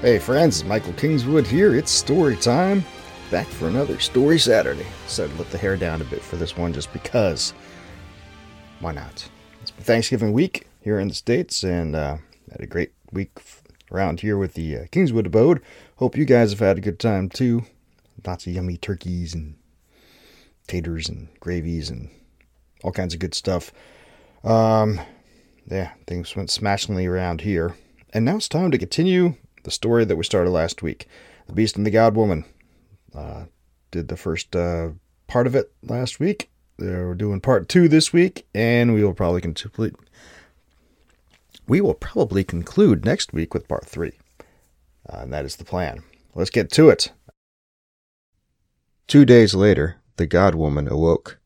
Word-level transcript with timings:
Hey 0.00 0.18
friends, 0.18 0.64
Michael 0.64 0.94
Kingswood 0.94 1.46
here. 1.46 1.74
It's 1.74 1.90
story 1.90 2.34
time. 2.34 2.82
Back 3.30 3.46
for 3.46 3.68
another 3.68 3.98
Story 3.98 4.38
Saturday. 4.38 4.86
So 5.06 5.28
to 5.28 5.34
let 5.34 5.50
the 5.50 5.58
hair 5.58 5.76
down 5.76 6.00
a 6.00 6.06
bit 6.06 6.22
for 6.22 6.36
this 6.36 6.56
one 6.56 6.72
just 6.72 6.90
because. 6.94 7.52
Why 8.78 8.92
not? 8.92 9.28
It's 9.60 9.70
been 9.70 9.84
Thanksgiving 9.84 10.32
week 10.32 10.66
here 10.80 10.98
in 10.98 11.08
the 11.08 11.14
States 11.14 11.62
and 11.64 11.94
uh, 11.94 12.16
had 12.50 12.62
a 12.62 12.66
great 12.66 12.92
week 13.12 13.28
around 13.92 14.20
here 14.20 14.38
with 14.38 14.54
the 14.54 14.74
uh, 14.74 14.84
Kingswood 14.90 15.26
abode. 15.26 15.60
Hope 15.96 16.16
you 16.16 16.24
guys 16.24 16.52
have 16.52 16.60
had 16.60 16.78
a 16.78 16.80
good 16.80 16.98
time 16.98 17.28
too. 17.28 17.66
Lots 18.24 18.46
of 18.46 18.54
yummy 18.54 18.78
turkeys 18.78 19.34
and 19.34 19.54
taters 20.66 21.10
and 21.10 21.28
gravies 21.40 21.90
and 21.90 22.08
all 22.82 22.92
kinds 22.92 23.12
of 23.12 23.20
good 23.20 23.34
stuff. 23.34 23.70
Um, 24.44 24.98
yeah, 25.70 25.90
things 26.06 26.34
went 26.34 26.48
smashingly 26.48 27.04
around 27.04 27.42
here. 27.42 27.76
And 28.14 28.24
now 28.24 28.36
it's 28.36 28.48
time 28.48 28.70
to 28.70 28.78
continue 28.78 29.34
the 29.64 29.70
story 29.70 30.04
that 30.04 30.16
we 30.16 30.24
started 30.24 30.50
last 30.50 30.82
week 30.82 31.06
The 31.46 31.52
Beast 31.52 31.76
and 31.76 31.86
the 31.86 31.90
God 31.90 32.16
Woman. 32.16 32.44
Uh, 33.14 33.44
did 33.90 34.08
the 34.08 34.16
first 34.16 34.54
uh, 34.54 34.90
part 35.26 35.46
of 35.46 35.54
it 35.54 35.72
last 35.82 36.20
week. 36.20 36.50
We're 36.78 37.14
doing 37.14 37.40
part 37.40 37.68
two 37.68 37.88
this 37.88 38.12
week, 38.12 38.46
and 38.54 38.94
we 38.94 39.04
will 39.04 39.14
probably 39.14 39.40
complete. 39.40 39.94
We 41.66 41.80
will 41.80 41.94
probably 41.94 42.42
conclude 42.44 43.04
next 43.04 43.32
week 43.32 43.52
with 43.52 43.68
part 43.68 43.86
three. 43.86 44.12
Uh, 45.08 45.18
and 45.18 45.32
that 45.32 45.44
is 45.44 45.56
the 45.56 45.64
plan. 45.64 46.02
Let's 46.34 46.50
get 46.50 46.70
to 46.72 46.88
it. 46.88 47.12
Two 49.06 49.24
days 49.24 49.54
later, 49.54 49.96
the 50.16 50.26
God 50.26 50.54
Woman 50.54 50.88
awoke. 50.88 51.38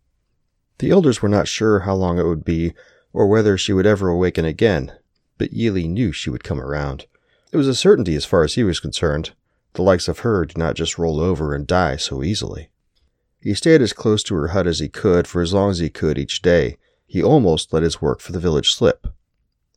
The 0.78 0.90
elders 0.90 1.22
were 1.22 1.28
not 1.28 1.48
sure 1.48 1.80
how 1.80 1.94
long 1.94 2.18
it 2.18 2.26
would 2.26 2.44
be, 2.44 2.74
or 3.12 3.26
whether 3.26 3.56
she 3.56 3.72
would 3.72 3.86
ever 3.86 4.08
awaken 4.08 4.44
again, 4.44 4.92
but 5.38 5.52
Yili 5.52 5.88
knew 5.88 6.12
she 6.12 6.30
would 6.30 6.44
come 6.44 6.60
around. 6.60 7.06
It 7.54 7.58
was 7.58 7.68
a 7.68 7.74
certainty 7.76 8.16
as 8.16 8.24
far 8.24 8.42
as 8.42 8.54
he 8.54 8.64
was 8.64 8.80
concerned. 8.80 9.30
The 9.74 9.82
likes 9.82 10.08
of 10.08 10.18
her 10.18 10.44
did 10.44 10.58
not 10.58 10.74
just 10.74 10.98
roll 10.98 11.20
over 11.20 11.54
and 11.54 11.68
die 11.68 11.94
so 11.94 12.20
easily. 12.20 12.68
He 13.40 13.54
stayed 13.54 13.80
as 13.80 13.92
close 13.92 14.24
to 14.24 14.34
her 14.34 14.48
hut 14.48 14.66
as 14.66 14.80
he 14.80 14.88
could 14.88 15.28
for 15.28 15.40
as 15.40 15.54
long 15.54 15.70
as 15.70 15.78
he 15.78 15.88
could 15.88 16.18
each 16.18 16.42
day. 16.42 16.78
He 17.06 17.22
almost 17.22 17.72
let 17.72 17.84
his 17.84 18.02
work 18.02 18.18
for 18.18 18.32
the 18.32 18.40
village 18.40 18.74
slip. 18.74 19.06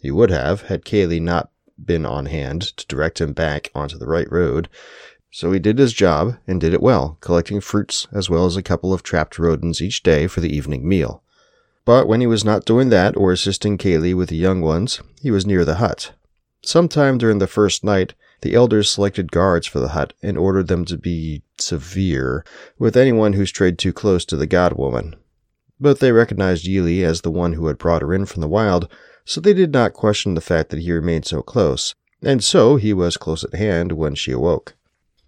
He 0.02 0.10
would 0.10 0.32
have, 0.32 0.64
had 0.64 0.86
Kaylee 0.86 1.22
not 1.22 1.52
been 1.78 2.04
on 2.04 2.26
hand 2.26 2.64
to 2.78 2.88
direct 2.88 3.22
him 3.22 3.34
back 3.34 3.70
onto 3.76 4.00
the 4.00 4.08
right 4.08 4.32
road. 4.32 4.70
So 5.30 5.52
he 5.52 5.60
did 5.60 5.78
his 5.78 5.94
job, 5.94 6.36
and 6.48 6.60
did 6.60 6.74
it 6.74 6.82
well, 6.82 7.20
collecting 7.22 7.62
fruits 7.62 8.08
as 8.12 8.28
well 8.28 8.48
as 8.48 8.58
a 8.58 8.64
couple 8.64 8.92
of 8.92 9.04
trapped 9.04 9.38
rodents 9.38 9.84
each 9.84 10.02
day 10.02 10.26
for 10.26 10.42
the 10.42 10.56
evening 10.56 10.90
meal. 10.90 11.22
But 11.86 12.08
when 12.08 12.22
he 12.22 12.28
was 12.28 12.44
not 12.44 12.66
doing 12.66 12.90
that 12.90 13.16
or 13.16 13.32
assisting 13.32 13.78
Kaylee 13.78 14.16
with 14.16 14.30
the 14.30 14.36
young 14.36 14.62
ones, 14.62 15.00
he 15.22 15.30
was 15.30 15.46
near 15.46 15.64
the 15.64 15.76
hut, 15.76 16.14
Sometime 16.68 17.18
during 17.18 17.38
the 17.38 17.48
first 17.48 17.86
night, 17.86 18.14
the 18.42 18.54
elders 18.54 18.90
selected 18.90 19.32
guards 19.32 19.66
for 19.66 19.80
the 19.80 19.88
hut 19.88 20.12
and 20.22 20.38
ordered 20.38 20.68
them 20.68 20.84
to 20.84 20.98
be 20.98 21.42
severe 21.58 22.44
with 22.78 22.98
anyone 22.98 23.32
who 23.32 23.46
strayed 23.46 23.80
too 23.80 23.94
close 23.94 24.26
to 24.26 24.36
the 24.36 24.46
god 24.46 24.74
woman. 24.74 25.16
But 25.80 26.02
they 26.02 26.12
recognized 26.12 26.66
Yili 26.66 27.04
as 27.04 27.22
the 27.22 27.32
one 27.32 27.54
who 27.54 27.68
had 27.68 27.78
brought 27.78 28.02
her 28.02 28.14
in 28.14 28.26
from 28.26 28.42
the 28.42 28.50
wild, 28.50 28.92
so 29.24 29.40
they 29.40 29.54
did 29.54 29.72
not 29.72 29.94
question 29.94 30.34
the 30.34 30.42
fact 30.42 30.70
that 30.72 30.82
he 30.82 30.92
remained 30.92 31.26
so 31.26 31.42
close, 31.42 31.96
and 32.22 32.44
so 32.44 32.76
he 32.76 32.92
was 32.92 33.16
close 33.16 33.46
at 33.46 33.56
hand 33.56 33.94
when 33.94 34.14
she 34.14 34.34
awoke. 34.34 34.76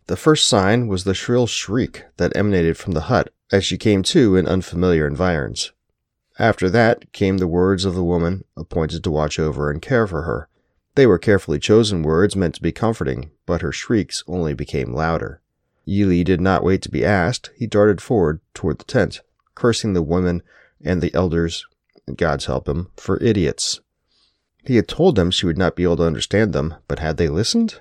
The 0.08 0.18
first 0.18 0.46
sign 0.46 0.90
was 0.90 1.06
the 1.06 1.14
shrill 1.14 1.48
shriek 1.48 2.04
that 2.18 2.36
emanated 2.36 2.76
from 2.76 2.92
the 2.92 3.08
hut 3.08 3.32
as 3.50 3.64
she 3.64 3.78
came 3.78 4.04
to 4.04 4.36
in 4.36 4.46
unfamiliar 4.46 5.08
environs. 5.08 5.72
After 6.38 6.70
that 6.70 7.14
came 7.14 7.38
the 7.38 7.48
words 7.48 7.86
of 7.86 7.96
the 7.96 8.04
woman 8.04 8.44
appointed 8.58 9.06
to 9.06 9.12
watch 9.12 9.40
over 9.40 9.72
and 9.72 9.82
care 9.82 10.06
for 10.06 10.24
her. 10.24 10.49
They 11.00 11.08
were 11.08 11.18
carefully 11.18 11.60
chosen 11.60 12.04
words 12.04 12.36
meant 12.36 12.56
to 12.56 12.62
be 12.62 12.74
comforting, 12.74 13.32
but 13.46 13.62
her 13.62 13.72
shrieks 13.72 14.22
only 14.28 14.54
became 14.54 14.94
louder. 14.94 15.40
Yili 15.88 16.26
did 16.26 16.42
not 16.42 16.62
wait 16.62 16.82
to 16.82 16.92
be 16.92 17.06
asked. 17.06 17.52
He 17.56 17.68
darted 17.68 18.02
forward 18.02 18.42
toward 18.54 18.80
the 18.80 18.84
tent, 18.84 19.22
cursing 19.56 19.94
the 19.94 20.02
women 20.02 20.44
and 20.84 21.02
the 21.02 21.14
elders, 21.14 21.66
God's 22.18 22.48
help 22.48 22.68
him, 22.68 22.90
for 22.98 23.18
idiots. 23.24 23.80
He 24.66 24.76
had 24.76 24.90
told 24.90 25.16
them 25.16 25.32
she 25.32 25.46
would 25.46 25.58
not 25.58 25.78
be 25.78 25.84
able 25.84 25.96
to 25.96 26.04
understand 26.04 26.52
them, 26.52 26.76
but 26.90 27.00
had 27.00 27.16
they 27.16 27.30
listened? 27.30 27.80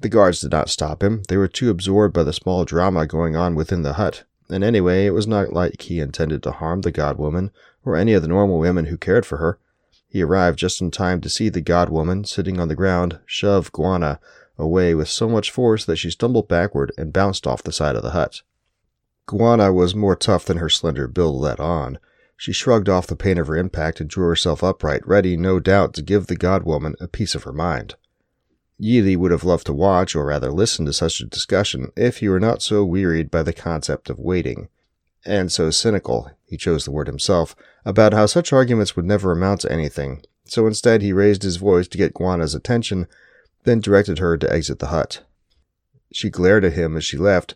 The 0.00 0.08
guards 0.08 0.40
did 0.40 0.52
not 0.52 0.70
stop 0.70 1.02
him. 1.02 1.24
They 1.28 1.36
were 1.36 1.48
too 1.48 1.68
absorbed 1.68 2.14
by 2.14 2.22
the 2.22 2.32
small 2.32 2.64
drama 2.64 3.06
going 3.06 3.36
on 3.36 3.54
within 3.54 3.82
the 3.82 3.92
hut. 3.92 4.24
And 4.48 4.64
anyway, 4.64 5.04
it 5.04 5.12
was 5.12 5.26
not 5.26 5.52
like 5.52 5.82
he 5.82 6.00
intended 6.00 6.42
to 6.44 6.52
harm 6.52 6.80
the 6.80 6.92
god 6.92 7.18
woman 7.18 7.50
or 7.84 7.94
any 7.94 8.14
of 8.14 8.22
the 8.22 8.28
normal 8.28 8.58
women 8.58 8.86
who 8.86 8.96
cared 8.96 9.26
for 9.26 9.36
her. 9.36 9.58
He 10.12 10.22
arrived 10.22 10.58
just 10.58 10.82
in 10.82 10.90
time 10.90 11.22
to 11.22 11.30
see 11.30 11.48
the 11.48 11.62
god 11.62 11.88
woman 11.88 12.24
sitting 12.24 12.60
on 12.60 12.68
the 12.68 12.74
ground 12.74 13.18
shove 13.24 13.72
Guana 13.72 14.20
away 14.58 14.94
with 14.94 15.08
so 15.08 15.26
much 15.26 15.50
force 15.50 15.86
that 15.86 15.96
she 15.96 16.10
stumbled 16.10 16.48
backward 16.48 16.92
and 16.98 17.14
bounced 17.14 17.46
off 17.46 17.62
the 17.62 17.72
side 17.72 17.96
of 17.96 18.02
the 18.02 18.10
hut. 18.10 18.42
Guana 19.24 19.72
was 19.72 19.94
more 19.94 20.14
tough 20.14 20.44
than 20.44 20.58
her 20.58 20.68
slender 20.68 21.08
build 21.08 21.40
let 21.40 21.58
on. 21.58 21.98
She 22.36 22.52
shrugged 22.52 22.90
off 22.90 23.06
the 23.06 23.16
pain 23.16 23.38
of 23.38 23.46
her 23.46 23.56
impact 23.56 24.02
and 24.02 24.10
drew 24.10 24.26
herself 24.26 24.62
upright, 24.62 25.00
ready, 25.08 25.34
no 25.34 25.58
doubt, 25.58 25.94
to 25.94 26.02
give 26.02 26.26
the 26.26 26.36
god 26.36 26.64
woman 26.64 26.94
a 27.00 27.08
piece 27.08 27.34
of 27.34 27.44
her 27.44 27.52
mind. 27.52 27.94
Yili 28.78 29.16
would 29.16 29.30
have 29.30 29.44
loved 29.44 29.64
to 29.64 29.72
watch, 29.72 30.14
or 30.14 30.26
rather 30.26 30.52
listen 30.52 30.84
to 30.84 30.92
such 30.92 31.22
a 31.22 31.26
discussion, 31.26 31.90
if 31.96 32.18
he 32.18 32.28
were 32.28 32.38
not 32.38 32.60
so 32.60 32.84
wearied 32.84 33.30
by 33.30 33.42
the 33.42 33.54
concept 33.54 34.10
of 34.10 34.18
waiting, 34.18 34.68
and 35.24 35.50
so 35.52 35.70
cynical, 35.70 36.30
he 36.44 36.56
chose 36.56 36.84
the 36.84 36.90
word 36.90 37.06
himself, 37.06 37.54
about 37.84 38.12
how 38.12 38.26
such 38.26 38.52
arguments 38.52 38.96
would 38.96 39.04
never 39.04 39.32
amount 39.32 39.60
to 39.60 39.72
anything, 39.72 40.22
so 40.44 40.66
instead 40.66 41.02
he 41.02 41.12
raised 41.12 41.42
his 41.42 41.56
voice 41.56 41.88
to 41.88 41.98
get 41.98 42.14
Guana's 42.14 42.54
attention, 42.54 43.06
then 43.64 43.80
directed 43.80 44.18
her 44.18 44.36
to 44.36 44.52
exit 44.52 44.78
the 44.78 44.88
hut. 44.88 45.22
She 46.12 46.30
glared 46.30 46.64
at 46.64 46.74
him 46.74 46.96
as 46.96 47.04
she 47.04 47.16
left, 47.16 47.54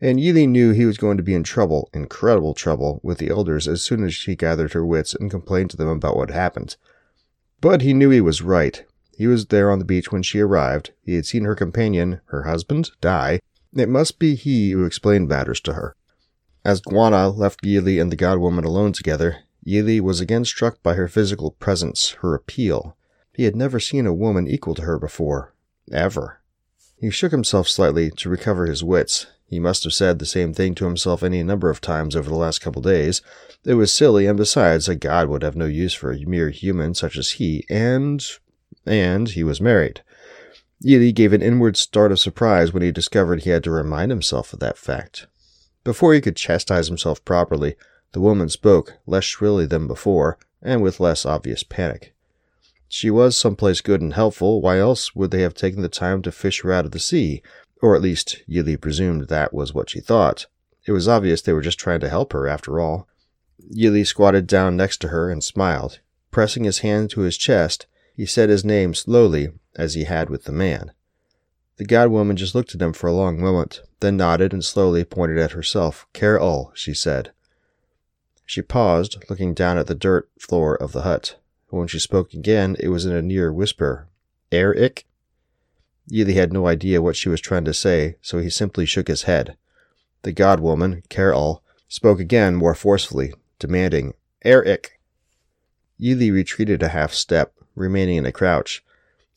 and 0.00 0.18
Yili 0.18 0.48
knew 0.48 0.72
he 0.72 0.84
was 0.84 0.98
going 0.98 1.16
to 1.16 1.22
be 1.22 1.34
in 1.34 1.42
trouble, 1.42 1.88
incredible 1.92 2.54
trouble, 2.54 3.00
with 3.02 3.18
the 3.18 3.30
elders 3.30 3.66
as 3.66 3.82
soon 3.82 4.04
as 4.04 4.14
she 4.14 4.36
gathered 4.36 4.74
her 4.74 4.84
wits 4.84 5.14
and 5.14 5.30
complained 5.30 5.70
to 5.70 5.76
them 5.76 5.88
about 5.88 6.16
what 6.16 6.30
happened. 6.30 6.76
But 7.60 7.80
he 7.80 7.94
knew 7.94 8.10
he 8.10 8.20
was 8.20 8.42
right. 8.42 8.84
He 9.16 9.26
was 9.26 9.46
there 9.46 9.70
on 9.70 9.78
the 9.78 9.84
beach 9.84 10.12
when 10.12 10.22
she 10.22 10.40
arrived. 10.40 10.92
He 11.02 11.14
had 11.14 11.24
seen 11.24 11.44
her 11.44 11.54
companion, 11.54 12.20
her 12.26 12.42
husband, 12.42 12.90
die. 13.00 13.40
It 13.74 13.88
must 13.88 14.18
be 14.18 14.34
he 14.34 14.72
who 14.72 14.84
explained 14.84 15.28
matters 15.28 15.60
to 15.62 15.72
her. 15.72 15.95
As 16.66 16.80
Guana 16.80 17.28
left 17.28 17.62
Yili 17.62 18.02
and 18.02 18.10
the 18.10 18.16
god 18.16 18.38
woman 18.38 18.64
alone 18.64 18.92
together, 18.92 19.44
Yili 19.64 20.00
was 20.00 20.20
again 20.20 20.44
struck 20.44 20.82
by 20.82 20.94
her 20.94 21.06
physical 21.06 21.52
presence, 21.52 22.16
her 22.22 22.34
appeal. 22.34 22.96
He 23.32 23.44
had 23.44 23.54
never 23.54 23.78
seen 23.78 24.04
a 24.04 24.12
woman 24.12 24.48
equal 24.48 24.74
to 24.74 24.82
her 24.82 24.98
before. 24.98 25.54
Ever. 25.92 26.40
He 27.00 27.08
shook 27.08 27.30
himself 27.30 27.68
slightly 27.68 28.10
to 28.16 28.28
recover 28.28 28.66
his 28.66 28.82
wits. 28.82 29.28
He 29.46 29.60
must 29.60 29.84
have 29.84 29.94
said 29.94 30.18
the 30.18 30.26
same 30.26 30.52
thing 30.52 30.74
to 30.74 30.86
himself 30.86 31.22
any 31.22 31.40
number 31.44 31.70
of 31.70 31.80
times 31.80 32.16
over 32.16 32.28
the 32.28 32.34
last 32.34 32.58
couple 32.58 32.82
days. 32.82 33.22
It 33.64 33.74
was 33.74 33.92
silly, 33.92 34.26
and 34.26 34.36
besides, 34.36 34.88
a 34.88 34.96
god 34.96 35.28
would 35.28 35.44
have 35.44 35.54
no 35.54 35.66
use 35.66 35.94
for 35.94 36.10
a 36.10 36.24
mere 36.24 36.50
human 36.50 36.94
such 36.94 37.16
as 37.16 37.30
he, 37.38 37.64
and. 37.70 38.26
and 38.84 39.28
he 39.28 39.44
was 39.44 39.60
married. 39.60 40.02
Yili 40.84 41.14
gave 41.14 41.32
an 41.32 41.42
inward 41.42 41.76
start 41.76 42.10
of 42.10 42.18
surprise 42.18 42.72
when 42.72 42.82
he 42.82 42.90
discovered 42.90 43.42
he 43.44 43.50
had 43.50 43.62
to 43.62 43.70
remind 43.70 44.10
himself 44.10 44.52
of 44.52 44.58
that 44.58 44.76
fact. 44.76 45.28
Before 45.86 46.12
he 46.14 46.20
could 46.20 46.34
chastise 46.34 46.88
himself 46.88 47.24
properly, 47.24 47.76
the 48.10 48.20
woman 48.20 48.48
spoke, 48.48 48.94
less 49.06 49.22
shrilly 49.22 49.66
than 49.66 49.86
before, 49.86 50.36
and 50.60 50.82
with 50.82 50.98
less 50.98 51.24
obvious 51.24 51.62
panic. 51.62 52.12
She 52.88 53.08
was 53.08 53.38
someplace 53.38 53.80
good 53.80 54.00
and 54.00 54.12
helpful, 54.12 54.60
why 54.60 54.80
else 54.80 55.14
would 55.14 55.30
they 55.30 55.42
have 55.42 55.54
taken 55.54 55.82
the 55.82 55.88
time 55.88 56.22
to 56.22 56.32
fish 56.32 56.62
her 56.62 56.72
out 56.72 56.86
of 56.86 56.90
the 56.90 56.98
sea? 56.98 57.40
Or 57.80 57.94
at 57.94 58.02
least, 58.02 58.42
Yili 58.48 58.80
presumed 58.80 59.28
that 59.28 59.54
was 59.54 59.74
what 59.74 59.88
she 59.88 60.00
thought. 60.00 60.46
It 60.88 60.90
was 60.90 61.06
obvious 61.06 61.40
they 61.40 61.52
were 61.52 61.60
just 61.60 61.78
trying 61.78 62.00
to 62.00 62.08
help 62.08 62.32
her, 62.32 62.48
after 62.48 62.80
all. 62.80 63.06
Yili 63.72 64.04
squatted 64.04 64.48
down 64.48 64.76
next 64.76 64.96
to 65.02 65.08
her 65.08 65.30
and 65.30 65.44
smiled. 65.44 66.00
Pressing 66.32 66.64
his 66.64 66.80
hand 66.80 67.10
to 67.10 67.20
his 67.20 67.38
chest, 67.38 67.86
he 68.12 68.26
said 68.26 68.48
his 68.48 68.64
name 68.64 68.92
slowly, 68.92 69.50
as 69.76 69.94
he 69.94 70.02
had 70.02 70.30
with 70.30 70.46
the 70.46 70.52
man. 70.52 70.90
The 71.76 71.84
god 71.84 72.08
woman 72.08 72.36
just 72.36 72.54
looked 72.54 72.72
at 72.72 72.78
them 72.78 72.94
for 72.94 73.06
a 73.06 73.12
long 73.12 73.38
moment, 73.38 73.82
then 74.00 74.16
nodded 74.16 74.54
and 74.54 74.64
slowly 74.64 75.04
pointed 75.04 75.36
at 75.36 75.52
herself. 75.52 76.06
Care 76.14 76.40
Ul, 76.40 76.72
she 76.74 76.94
said. 76.94 77.32
She 78.46 78.62
paused, 78.62 79.22
looking 79.28 79.52
down 79.52 79.76
at 79.76 79.86
the 79.86 79.94
dirt 79.94 80.30
floor 80.38 80.74
of 80.74 80.92
the 80.92 81.02
hut. 81.02 81.38
When 81.68 81.86
she 81.86 81.98
spoke 81.98 82.32
again, 82.32 82.76
it 82.80 82.88
was 82.88 83.04
in 83.04 83.12
a 83.12 83.20
near 83.20 83.52
whisper. 83.52 84.08
Air 84.50 84.74
ick? 84.74 85.06
Yili 86.10 86.34
had 86.34 86.52
no 86.52 86.66
idea 86.66 87.02
what 87.02 87.16
she 87.16 87.28
was 87.28 87.40
trying 87.40 87.64
to 87.64 87.74
say, 87.74 88.16
so 88.22 88.38
he 88.38 88.48
simply 88.48 88.86
shook 88.86 89.08
his 89.08 89.24
head. 89.24 89.56
The 90.22 90.32
god 90.32 90.60
woman, 90.60 91.02
Ker'ul, 91.10 91.60
spoke 91.88 92.20
again 92.20 92.54
more 92.54 92.74
forcefully, 92.74 93.34
demanding, 93.58 94.14
Eric! 94.44 94.98
Yili 96.00 96.32
retreated 96.32 96.82
a 96.82 96.88
half 96.88 97.12
step, 97.12 97.52
remaining 97.74 98.16
in 98.16 98.26
a 98.26 98.32
crouch. 98.32 98.82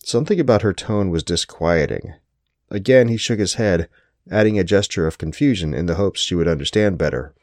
Something 0.04 0.40
about 0.40 0.62
her 0.62 0.74
tone 0.74 1.10
was 1.10 1.24
disquieting. 1.24 2.14
Again 2.72 3.08
he 3.08 3.18
shook 3.18 3.40
his 3.40 3.56
head, 3.56 3.90
adding 4.30 4.60
a 4.60 4.64
gesture 4.64 5.08
of 5.08 5.18
confusion 5.18 5.74
in 5.74 5.86
the 5.86 5.96
hopes 5.96 6.20
she 6.20 6.36
would 6.36 6.48
understand 6.48 6.98
better. 6.98 7.34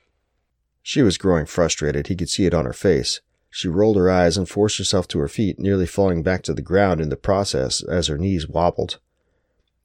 She 0.83 1.03
was 1.03 1.19
growing 1.19 1.47
frustrated, 1.47 2.07
he 2.07 2.15
could 2.15 2.31
see 2.31 2.47
it 2.47 2.55
on 2.55 2.65
her 2.65 2.73
face. 2.73 3.21
She 3.51 3.69
rolled 3.69 3.97
her 3.97 4.11
eyes 4.11 4.37
and 4.37 4.49
forced 4.49 4.79
herself 4.79 5.09
to 5.09 5.19
her 5.19 5.29
feet, 5.29 5.59
nearly 5.59 5.87
falling 5.87 6.23
back 6.23 6.43
to 6.43 6.55
the 6.55 6.63
ground 6.63 7.01
in 7.01 7.09
the 7.09 7.17
process 7.17 7.83
as 7.83 8.07
her 8.07 8.19
knees 8.19 8.47
wobbled. 8.49 8.99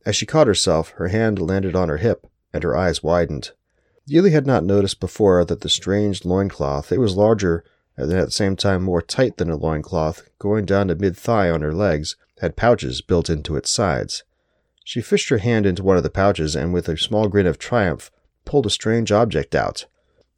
As 0.05 0.15
she 0.15 0.25
caught 0.25 0.47
herself, 0.47 0.89
her 0.97 1.07
hand 1.07 1.39
landed 1.39 1.75
on 1.75 1.89
her 1.89 1.97
hip, 1.97 2.27
and 2.53 2.63
her 2.63 2.75
eyes 2.75 3.01
widened. 3.01 3.51
Yili 4.09 4.31
had 4.31 4.45
not 4.45 4.63
noticed 4.63 4.99
before 4.99 5.45
that 5.45 5.61
the 5.61 5.69
strange 5.69 6.25
loincloth, 6.25 6.91
it 6.91 6.99
was 6.99 7.15
larger 7.15 7.63
and 7.97 8.11
at 8.11 8.25
the 8.25 8.31
same 8.31 8.55
time 8.55 8.83
more 8.83 9.01
tight 9.01 9.37
than 9.37 9.49
a 9.49 9.55
loincloth, 9.55 10.27
going 10.39 10.65
down 10.65 10.87
to 10.87 10.95
mid 10.95 11.15
thigh 11.15 11.49
on 11.49 11.61
her 11.61 11.73
legs, 11.73 12.15
had 12.39 12.55
pouches 12.55 13.01
built 13.01 13.29
into 13.29 13.55
its 13.55 13.69
sides. 13.69 14.23
She 14.83 15.01
fished 15.01 15.30
her 15.30 15.38
hand 15.38 15.66
into 15.66 15.83
one 15.83 15.98
of 15.98 16.04
the 16.04 16.10
pouches 16.10 16.56
and, 16.56 16.74
with 16.74 16.89
a 16.89 16.98
small 16.98 17.28
grin 17.28 17.48
of 17.48 17.57
triumph, 17.57 18.12
pulled 18.45 18.66
a 18.66 18.69
strange 18.69 19.12
object 19.12 19.56
out. 19.56 19.86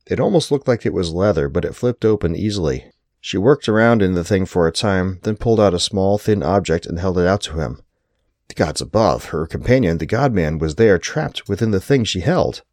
It 0.06 0.19
almost 0.19 0.51
looked 0.51 0.68
like 0.68 0.86
it 0.86 0.94
was 0.94 1.12
leather, 1.13 1.48
but 1.48 1.66
it 1.66 1.75
flipped 1.75 2.04
open 2.04 2.36
easily. 2.36 2.92
She 3.22 3.38
worked 3.38 3.69
around 3.69 4.01
in 4.01 4.16
the 4.16 4.24
thing 4.24 4.45
for 4.45 4.68
a 4.68 4.72
time, 4.72 5.19
then 5.24 5.38
pulled 5.38 5.62
out 5.62 5.74
a 5.74 5.80
small, 5.80 6.18
thin 6.18 6.44
object 6.44 6.86
and 6.86 7.00
held 7.00 7.18
it 7.18 7.25
out 7.25 7.42
to 7.44 7.60
him. 7.60 7.81
The 8.50 8.56
gods 8.56 8.81
above, 8.81 9.25
her 9.25 9.48
companion, 9.48 9.98
the 9.98 10.06
godman, 10.06 10.57
was 10.57 10.75
there, 10.75 11.00
trapped 11.00 11.48
within 11.48 11.72
the 11.72 11.80
thing 11.80 12.04
she 12.04 12.19
held. 12.19 12.63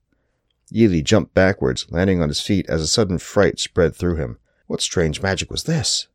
Yili 0.72 1.04
jumped 1.04 1.34
backwards, 1.34 1.86
landing 1.90 2.20
on 2.20 2.28
his 2.28 2.40
feet 2.40 2.68
as 2.68 2.82
a 2.82 2.88
sudden 2.88 3.18
fright 3.18 3.60
spread 3.60 3.94
through 3.94 4.16
him. 4.16 4.38
What 4.66 4.80
strange 4.80 5.22
magic 5.22 5.50
was 5.50 5.64
this? 5.64 6.08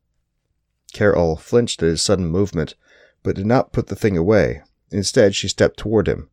Ker'ul 0.92 1.38
flinched 1.38 1.82
at 1.82 1.88
his 1.88 2.02
sudden 2.02 2.26
movement, 2.26 2.74
but 3.22 3.36
did 3.36 3.46
not 3.46 3.72
put 3.72 3.86
the 3.86 3.96
thing 3.96 4.16
away. 4.16 4.62
Instead, 4.90 5.34
she 5.34 5.48
stepped 5.48 5.78
toward 5.78 6.08
him. 6.08 6.30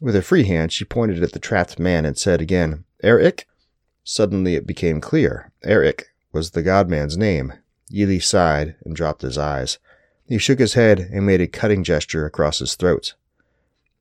With 0.00 0.14
her 0.14 0.22
free 0.22 0.44
hand, 0.44 0.72
she 0.72 0.84
pointed 0.84 1.22
at 1.22 1.32
the 1.32 1.38
trapped 1.38 1.78
man 1.78 2.04
and 2.04 2.16
said 2.16 2.40
again, 2.40 2.84
Eric? 3.02 3.46
Suddenly 4.04 4.54
it 4.54 4.66
became 4.66 5.00
clear. 5.00 5.52
Eric, 5.64 6.06
was 6.32 6.52
the 6.52 6.62
godman's 6.62 7.16
name. 7.16 7.52
Yili 7.92 8.22
sighed 8.22 8.76
and 8.84 8.94
dropped 8.94 9.22
his 9.22 9.38
eyes. 9.38 9.78
He 10.26 10.38
shook 10.38 10.58
his 10.58 10.74
head 10.74 11.00
and 11.00 11.26
made 11.26 11.40
a 11.40 11.46
cutting 11.46 11.82
gesture 11.82 12.26
across 12.26 12.58
his 12.58 12.74
throat. 12.74 13.14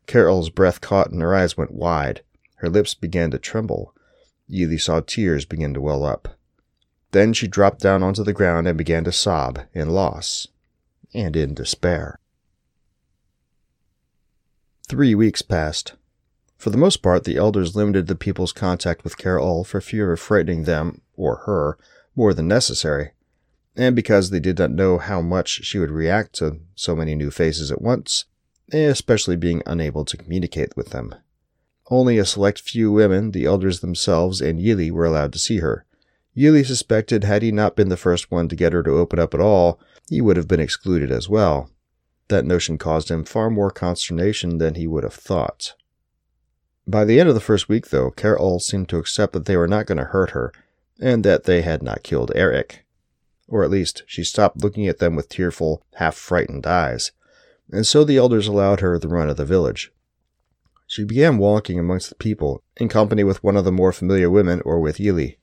Carol's 0.06 0.50
breath 0.50 0.82
caught 0.82 1.10
and 1.10 1.22
her 1.22 1.36
eyes 1.36 1.58
went 1.58 1.72
wide. 1.72 2.22
Her 2.58 2.70
lips 2.70 2.94
began 2.94 3.32
to 3.32 3.40
tremble. 3.40 3.94
Yili 4.50 4.80
saw 4.80 5.02
tears 5.02 5.46
begin 5.46 5.74
to 5.74 5.82
well 5.82 6.06
up. 6.06 6.38
Then 7.12 7.34
she 7.34 7.48
dropped 7.48 7.82
down 7.82 8.04
onto 8.04 8.24
the 8.24 8.34
ground 8.34 8.68
and 8.68 8.78
began 8.78 9.04
to 9.06 9.12
sob 9.12 9.62
in 9.74 9.90
loss 9.90 10.48
and 11.14 11.36
in 11.36 11.54
despair. 11.54 12.20
Three 14.90 15.16
weeks 15.16 15.42
passed. 15.42 15.96
For 16.58 16.70
the 16.70 16.78
most 16.78 17.02
part, 17.02 17.26
the 17.26 17.36
elders 17.36 17.76
limited 17.76 18.08
the 18.08 18.16
people's 18.16 18.54
contact 18.54 19.04
with 19.04 19.18
Ker'ul 19.18 19.66
for 19.66 19.82
fear 19.82 20.14
of 20.14 20.20
frightening 20.22 20.64
them, 20.64 21.02
or 21.18 21.42
her, 21.46 21.78
more 22.16 22.34
than 22.34 22.48
necessary, 22.48 23.12
and 23.76 23.98
because 23.98 24.30
they 24.30 24.40
did 24.40 24.58
not 24.58 24.72
know 24.72 24.98
how 24.98 25.20
much 25.22 25.66
she 25.66 25.78
would 25.78 25.92
react 25.92 26.36
to 26.36 26.62
so 26.74 26.96
many 26.96 27.16
new 27.16 27.32
faces 27.32 27.70
at 27.70 27.82
once, 27.82 28.26
especially 28.72 29.36
being 29.36 29.62
unable 29.66 30.06
to 30.06 30.16
communicate 30.16 30.78
with 30.78 30.92
them. 30.92 31.14
Only 31.92 32.18
a 32.18 32.24
select 32.24 32.62
few 32.62 32.90
women, 32.90 33.32
the 33.32 33.44
elders 33.44 33.82
themselves, 33.82 34.40
and 34.40 34.58
Yili 34.58 34.90
were 34.90 35.06
allowed 35.06 35.34
to 35.34 35.40
see 35.40 35.58
her. 35.58 35.86
Yili 36.36 36.66
suspected 36.66 37.26
had 37.26 37.42
he 37.42 37.52
not 37.52 37.76
been 37.76 37.90
the 37.90 37.98
first 37.98 38.32
one 38.32 38.48
to 38.48 38.56
get 38.56 38.72
her 38.72 38.84
to 38.84 38.92
open 38.92 39.20
up 39.20 39.34
at 39.34 39.42
all, 39.42 39.82
he 40.10 40.22
would 40.22 40.38
have 40.38 40.48
been 40.48 40.62
excluded 40.62 41.12
as 41.12 41.28
well. 41.28 41.70
That 42.30 42.46
notion 42.46 42.78
caused 42.78 43.10
him 43.10 43.24
far 43.24 43.50
more 43.50 43.72
consternation 43.72 44.58
than 44.58 44.76
he 44.76 44.88
would 44.88 45.04
have 45.04 45.14
thought. 45.14 45.74
By 46.86 47.06
the 47.06 47.20
end 47.20 47.30
of 47.30 47.36
the 47.36 47.42
first 47.42 47.70
week, 47.70 47.90
though, 47.90 48.12
Ker'ul 48.12 48.62
seemed 48.62 48.90
to 48.90 48.98
accept 48.98 49.34
that 49.34 49.46
they 49.46 49.58
were 49.58 49.68
not 49.68 49.86
going 49.86 49.98
to 49.98 50.06
hurt 50.06 50.32
her, 50.32 50.52
and 51.00 51.24
that 51.24 51.44
they 51.44 51.62
had 51.62 51.84
not 51.84 52.04
killed 52.04 52.32
Eric. 52.36 52.86
Or 53.48 53.64
at 53.64 53.70
least, 53.70 54.04
she 54.08 54.24
stopped 54.24 54.64
looking 54.64 54.88
at 54.88 55.00
them 55.00 55.16
with 55.16 55.30
tearful, 55.30 55.84
half 55.96 56.16
frightened 56.16 56.66
eyes, 56.66 57.12
and 57.72 57.86
so 57.86 58.04
the 58.04 58.18
elders 58.18 58.48
allowed 58.48 58.80
her 58.80 58.98
the 58.98 59.08
run 59.08 59.30
of 59.30 59.38
the 59.38 59.46
village. 59.46 59.92
She 60.86 61.04
began 61.04 61.38
walking 61.38 61.78
amongst 61.78 62.10
the 62.10 62.16
people, 62.16 62.64
in 62.78 62.88
company 62.88 63.24
with 63.24 63.44
one 63.44 63.58
of 63.58 63.66
the 63.66 63.72
more 63.72 63.92
familiar 63.92 64.30
women 64.30 64.62
or 64.64 64.80
with 64.80 64.98
Yili. 64.98 65.38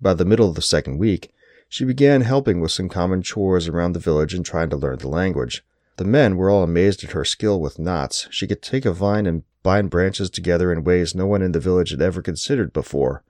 By 0.00 0.14
the 0.14 0.26
middle 0.26 0.48
of 0.48 0.54
the 0.54 0.62
second 0.62 0.98
week, 0.98 1.32
she 1.68 1.84
began 1.84 2.22
helping 2.22 2.60
with 2.60 2.72
some 2.72 2.88
common 2.88 3.22
chores 3.22 3.68
around 3.68 3.92
the 3.92 3.98
village 3.98 4.34
and 4.34 4.44
trying 4.44 4.70
to 4.70 4.76
learn 4.76 4.98
the 4.98 5.08
language. 5.08 5.64
The 5.96 6.04
men 6.04 6.36
were 6.36 6.48
all 6.48 6.62
amazed 6.62 7.04
at 7.04 7.12
her 7.12 7.24
skill 7.24 7.60
with 7.60 7.78
knots. 7.78 8.26
She 8.30 8.46
could 8.46 8.62
take 8.62 8.86
a 8.86 8.92
vine 8.92 9.26
and 9.26 9.42
bind 9.62 9.90
branches 9.90 10.30
together 10.30 10.72
in 10.72 10.84
ways 10.84 11.14
no 11.14 11.26
one 11.26 11.42
in 11.42 11.52
the 11.52 11.60
village 11.60 11.90
had 11.90 12.00
ever 12.00 12.22
considered 12.22 12.72
before. 12.72 13.22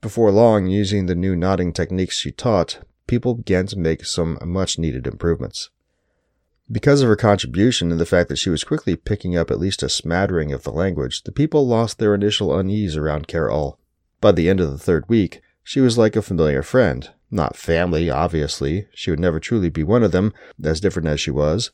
Before 0.00 0.30
long, 0.30 0.66
using 0.66 1.06
the 1.06 1.14
new 1.14 1.36
knotting 1.36 1.72
techniques 1.72 2.16
she 2.16 2.32
taught, 2.32 2.78
people 3.06 3.34
began 3.34 3.66
to 3.66 3.78
make 3.78 4.04
some 4.04 4.38
much 4.42 4.78
needed 4.78 5.06
improvements. 5.06 5.68
Because 6.72 7.02
of 7.02 7.08
her 7.08 7.16
contribution 7.16 7.90
and 7.90 8.00
the 8.00 8.06
fact 8.06 8.28
that 8.28 8.36
she 8.36 8.48
was 8.48 8.62
quickly 8.62 8.94
picking 8.94 9.36
up 9.36 9.50
at 9.50 9.58
least 9.58 9.82
a 9.82 9.88
smattering 9.88 10.52
of 10.52 10.62
the 10.62 10.70
language, 10.70 11.24
the 11.24 11.32
people 11.32 11.66
lost 11.66 11.98
their 11.98 12.14
initial 12.14 12.56
unease 12.56 12.96
around 12.96 13.26
Ker'ul. 13.26 13.76
By 14.20 14.32
the 14.32 14.48
end 14.48 14.60
of 14.60 14.70
the 14.70 14.78
third 14.78 15.08
week, 15.08 15.42
she 15.70 15.80
was 15.80 15.96
like 15.96 16.16
a 16.16 16.20
familiar 16.20 16.64
friend. 16.64 17.10
Not 17.30 17.54
family, 17.54 18.10
obviously. 18.10 18.88
She 18.92 19.12
would 19.12 19.20
never 19.20 19.38
truly 19.38 19.70
be 19.70 19.84
one 19.84 20.02
of 20.02 20.10
them, 20.10 20.32
as 20.60 20.80
different 20.80 21.06
as 21.06 21.20
she 21.20 21.30
was. 21.30 21.70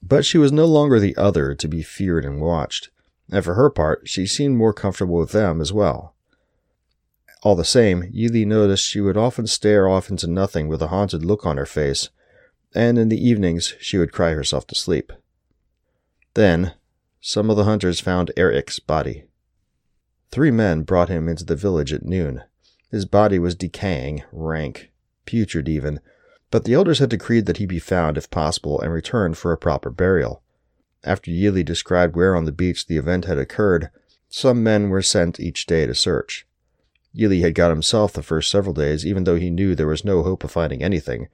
But 0.00 0.24
she 0.24 0.38
was 0.38 0.52
no 0.52 0.64
longer 0.64 1.00
the 1.00 1.16
other 1.16 1.56
to 1.56 1.66
be 1.66 1.82
feared 1.82 2.24
and 2.24 2.40
watched. 2.40 2.90
And 3.32 3.44
for 3.44 3.54
her 3.54 3.68
part, 3.68 4.08
she 4.08 4.28
seemed 4.28 4.56
more 4.56 4.72
comfortable 4.72 5.16
with 5.16 5.32
them 5.32 5.60
as 5.60 5.72
well. 5.72 6.14
All 7.42 7.56
the 7.56 7.64
same, 7.64 8.04
Yili 8.12 8.46
noticed 8.46 8.86
she 8.86 9.00
would 9.00 9.16
often 9.16 9.48
stare 9.48 9.88
off 9.88 10.08
into 10.08 10.28
nothing 10.28 10.68
with 10.68 10.80
a 10.80 10.86
haunted 10.86 11.24
look 11.24 11.44
on 11.44 11.56
her 11.56 11.66
face, 11.66 12.10
and 12.76 12.96
in 12.96 13.08
the 13.08 13.28
evenings 13.28 13.74
she 13.80 13.98
would 13.98 14.12
cry 14.12 14.34
herself 14.34 14.68
to 14.68 14.76
sleep. 14.76 15.12
Then, 16.34 16.74
some 17.20 17.50
of 17.50 17.56
the 17.56 17.64
hunters 17.64 17.98
found 17.98 18.30
Eric's 18.36 18.78
body. 18.78 19.24
Three 20.30 20.52
men 20.52 20.82
brought 20.82 21.08
him 21.08 21.28
into 21.28 21.44
the 21.44 21.56
village 21.56 21.92
at 21.92 22.04
noon. 22.04 22.44
His 22.92 23.06
body 23.06 23.38
was 23.38 23.54
decaying, 23.54 24.22
rank, 24.30 24.92
putrid 25.24 25.66
even, 25.66 25.98
but 26.50 26.64
the 26.64 26.74
elders 26.74 26.98
had 26.98 27.08
decreed 27.08 27.46
that 27.46 27.56
he 27.56 27.64
be 27.64 27.78
found 27.78 28.18
if 28.18 28.30
possible 28.30 28.78
and 28.82 28.92
returned 28.92 29.38
for 29.38 29.50
a 29.50 29.56
proper 29.56 29.88
burial. 29.88 30.42
After 31.02 31.30
Yili 31.30 31.64
described 31.64 32.14
where 32.14 32.36
on 32.36 32.44
the 32.44 32.52
beach 32.52 32.86
the 32.86 32.98
event 32.98 33.24
had 33.24 33.38
occurred, 33.38 33.88
some 34.28 34.62
men 34.62 34.90
were 34.90 35.00
sent 35.00 35.40
each 35.40 35.64
day 35.64 35.86
to 35.86 35.94
search. 35.94 36.46
Yili 37.16 37.40
had 37.40 37.54
got 37.54 37.70
himself 37.70 38.12
the 38.12 38.22
first 38.22 38.50
several 38.50 38.74
days, 38.74 39.06
even 39.06 39.24
though 39.24 39.36
he 39.36 39.50
knew 39.50 39.74
there 39.74 39.86
was 39.86 40.04
no 40.04 40.22
hope 40.22 40.44
of 40.44 40.50
finding 40.50 40.82
anything. 40.82 41.28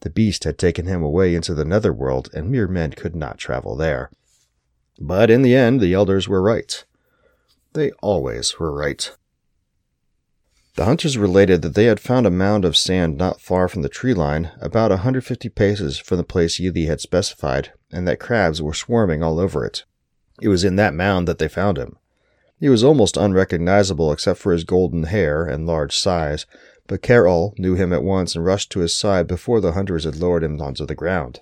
The 0.00 0.10
beast 0.10 0.42
had 0.42 0.58
taken 0.58 0.86
him 0.86 1.04
away 1.04 1.36
into 1.36 1.54
the 1.54 1.64
netherworld, 1.64 2.28
and 2.34 2.50
mere 2.50 2.66
men 2.66 2.90
could 2.90 3.14
not 3.14 3.38
travel 3.38 3.76
there. 3.76 4.10
But 4.98 5.30
in 5.30 5.42
the 5.42 5.54
end, 5.54 5.80
the 5.80 5.94
elders 5.94 6.28
were 6.28 6.42
right. 6.42 6.84
They 7.72 7.92
always 8.02 8.58
were 8.58 8.72
right. 8.72 9.16
The 10.76 10.86
hunters 10.86 11.16
related 11.16 11.62
that 11.62 11.76
they 11.76 11.84
had 11.84 12.00
found 12.00 12.26
a 12.26 12.30
mound 12.30 12.64
of 12.64 12.76
sand 12.76 13.16
not 13.16 13.40
far 13.40 13.68
from 13.68 13.82
the 13.82 13.88
tree 13.88 14.12
line, 14.12 14.50
about 14.60 14.90
a 14.90 14.96
150 14.96 15.48
paces 15.50 15.98
from 15.98 16.16
the 16.16 16.24
place 16.24 16.58
Yili 16.58 16.88
had 16.88 17.00
specified, 17.00 17.72
and 17.92 18.08
that 18.08 18.18
crabs 18.18 18.60
were 18.60 18.74
swarming 18.74 19.22
all 19.22 19.38
over 19.38 19.64
it. 19.64 19.84
It 20.42 20.48
was 20.48 20.64
in 20.64 20.74
that 20.74 20.92
mound 20.92 21.28
that 21.28 21.38
they 21.38 21.46
found 21.46 21.78
him. 21.78 21.96
He 22.58 22.68
was 22.68 22.82
almost 22.82 23.16
unrecognizable 23.16 24.10
except 24.10 24.40
for 24.40 24.52
his 24.52 24.64
golden 24.64 25.04
hair 25.04 25.44
and 25.44 25.64
large 25.64 25.96
size, 25.96 26.44
but 26.88 27.02
Ker'ul 27.02 27.54
knew 27.56 27.76
him 27.76 27.92
at 27.92 28.02
once 28.02 28.34
and 28.34 28.44
rushed 28.44 28.72
to 28.72 28.80
his 28.80 28.92
side 28.92 29.28
before 29.28 29.60
the 29.60 29.72
hunters 29.72 30.02
had 30.02 30.16
lowered 30.16 30.42
him 30.42 30.60
onto 30.60 30.86
the 30.86 30.96
ground. 30.96 31.40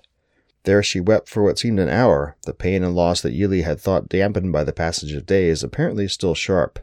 There 0.63 0.83
she 0.83 0.99
wept 0.99 1.27
for 1.27 1.41
what 1.41 1.57
seemed 1.57 1.79
an 1.79 1.89
hour, 1.89 2.35
the 2.45 2.53
pain 2.53 2.83
and 2.83 2.95
loss 2.95 3.21
that 3.21 3.33
Yili 3.33 3.63
had 3.63 3.81
thought 3.81 4.09
dampened 4.09 4.53
by 4.53 4.63
the 4.63 4.73
passage 4.73 5.13
of 5.13 5.25
days 5.25 5.63
apparently 5.63 6.07
still 6.07 6.35
sharp. 6.35 6.79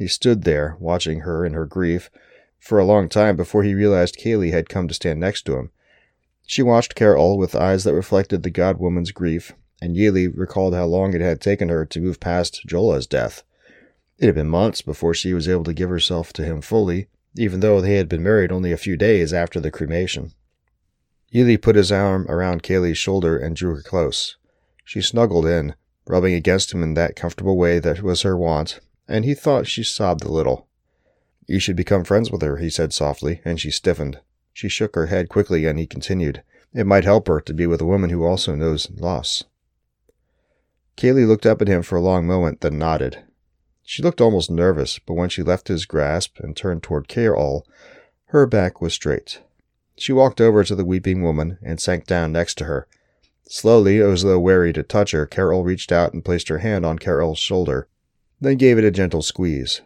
He 0.00 0.08
stood 0.08 0.44
there, 0.44 0.78
watching 0.80 1.20
her 1.20 1.44
in 1.44 1.52
her 1.52 1.66
grief, 1.66 2.10
for 2.58 2.78
a 2.78 2.86
long 2.86 3.10
time 3.10 3.36
before 3.36 3.64
he 3.64 3.74
realized 3.74 4.16
Kaylee 4.16 4.50
had 4.50 4.70
come 4.70 4.88
to 4.88 4.94
stand 4.94 5.20
next 5.20 5.42
to 5.42 5.58
him. 5.58 5.72
She 6.46 6.62
watched 6.62 6.94
Carol 6.94 7.36
with 7.36 7.54
eyes 7.54 7.84
that 7.84 7.92
reflected 7.92 8.42
the 8.42 8.48
god 8.48 8.78
woman's 8.78 9.12
grief, 9.12 9.52
and 9.78 9.94
Yili 9.94 10.32
recalled 10.34 10.72
how 10.72 10.86
long 10.86 11.12
it 11.12 11.20
had 11.20 11.38
taken 11.38 11.68
her 11.68 11.84
to 11.84 12.00
move 12.00 12.18
past 12.18 12.62
Jola's 12.66 13.06
death. 13.06 13.42
It 14.16 14.24
had 14.24 14.34
been 14.34 14.48
months 14.48 14.80
before 14.80 15.12
she 15.12 15.34
was 15.34 15.46
able 15.46 15.64
to 15.64 15.74
give 15.74 15.90
herself 15.90 16.32
to 16.32 16.46
him 16.46 16.62
fully, 16.62 17.08
even 17.36 17.60
though 17.60 17.82
they 17.82 17.96
had 17.96 18.08
been 18.08 18.22
married 18.22 18.50
only 18.50 18.72
a 18.72 18.78
few 18.78 18.96
days 18.96 19.34
after 19.34 19.60
the 19.60 19.70
cremation. 19.70 20.32
Yili 21.30 21.60
put 21.60 21.76
his 21.76 21.92
arm 21.92 22.24
around 22.30 22.62
Kaylee's 22.62 22.96
shoulder 22.96 23.36
and 23.36 23.54
drew 23.54 23.74
her 23.74 23.82
close. 23.82 24.38
She 24.82 25.02
snuggled 25.02 25.44
in, 25.44 25.74
rubbing 26.06 26.32
against 26.32 26.72
him 26.72 26.82
in 26.82 26.94
that 26.94 27.16
comfortable 27.16 27.58
way 27.58 27.78
that 27.80 28.00
was 28.00 28.22
her 28.22 28.34
wont, 28.34 28.80
and 29.10 29.24
he 29.24 29.34
thought 29.34 29.66
she 29.66 29.82
sobbed 29.82 30.24
a 30.24 30.30
little. 30.30 30.68
You 31.46 31.58
should 31.58 31.76
become 31.76 32.04
friends 32.04 32.30
with 32.30 32.42
her, 32.42 32.58
he 32.58 32.70
said 32.70 32.92
softly, 32.92 33.42
and 33.44 33.60
she 33.60 33.70
stiffened. 33.70 34.20
She 34.52 34.68
shook 34.68 34.94
her 34.94 35.06
head 35.06 35.28
quickly, 35.28 35.66
and 35.66 35.78
he 35.78 35.86
continued. 35.86 36.42
It 36.72 36.86
might 36.86 37.04
help 37.04 37.26
her 37.26 37.40
to 37.40 37.52
be 37.52 37.66
with 37.66 37.80
a 37.80 37.86
woman 37.86 38.10
who 38.10 38.24
also 38.24 38.54
knows 38.54 38.88
loss. 38.92 39.42
Kaylee 40.96 41.26
looked 41.26 41.44
up 41.44 41.60
at 41.60 41.68
him 41.68 41.82
for 41.82 41.96
a 41.96 42.00
long 42.00 42.24
moment, 42.24 42.60
then 42.60 42.78
nodded. 42.78 43.24
She 43.82 44.02
looked 44.02 44.20
almost 44.20 44.50
nervous, 44.50 45.00
but 45.00 45.14
when 45.14 45.28
she 45.28 45.42
left 45.42 45.66
his 45.66 45.86
grasp 45.86 46.38
and 46.38 46.56
turned 46.56 46.84
toward 46.84 47.08
Carol, 47.08 47.66
her 48.26 48.46
back 48.46 48.80
was 48.80 48.94
straight. 48.94 49.40
She 49.96 50.12
walked 50.12 50.40
over 50.40 50.62
to 50.62 50.76
the 50.76 50.84
weeping 50.84 51.22
woman 51.22 51.58
and 51.62 51.80
sank 51.80 52.06
down 52.06 52.30
next 52.30 52.54
to 52.58 52.64
her. 52.66 52.86
Slowly, 53.48 54.00
as 54.00 54.22
though 54.22 54.38
wary 54.38 54.72
to 54.72 54.84
touch 54.84 55.10
her, 55.10 55.26
Carol 55.26 55.64
reached 55.64 55.90
out 55.90 56.12
and 56.12 56.24
placed 56.24 56.46
her 56.48 56.58
hand 56.58 56.86
on 56.86 57.00
Carol's 57.00 57.40
shoulder, 57.40 57.88
then 58.40 58.56
gave 58.56 58.78
it 58.78 58.84
a 58.84 58.90
gentle 58.90 59.22
squeeze. 59.22 59.82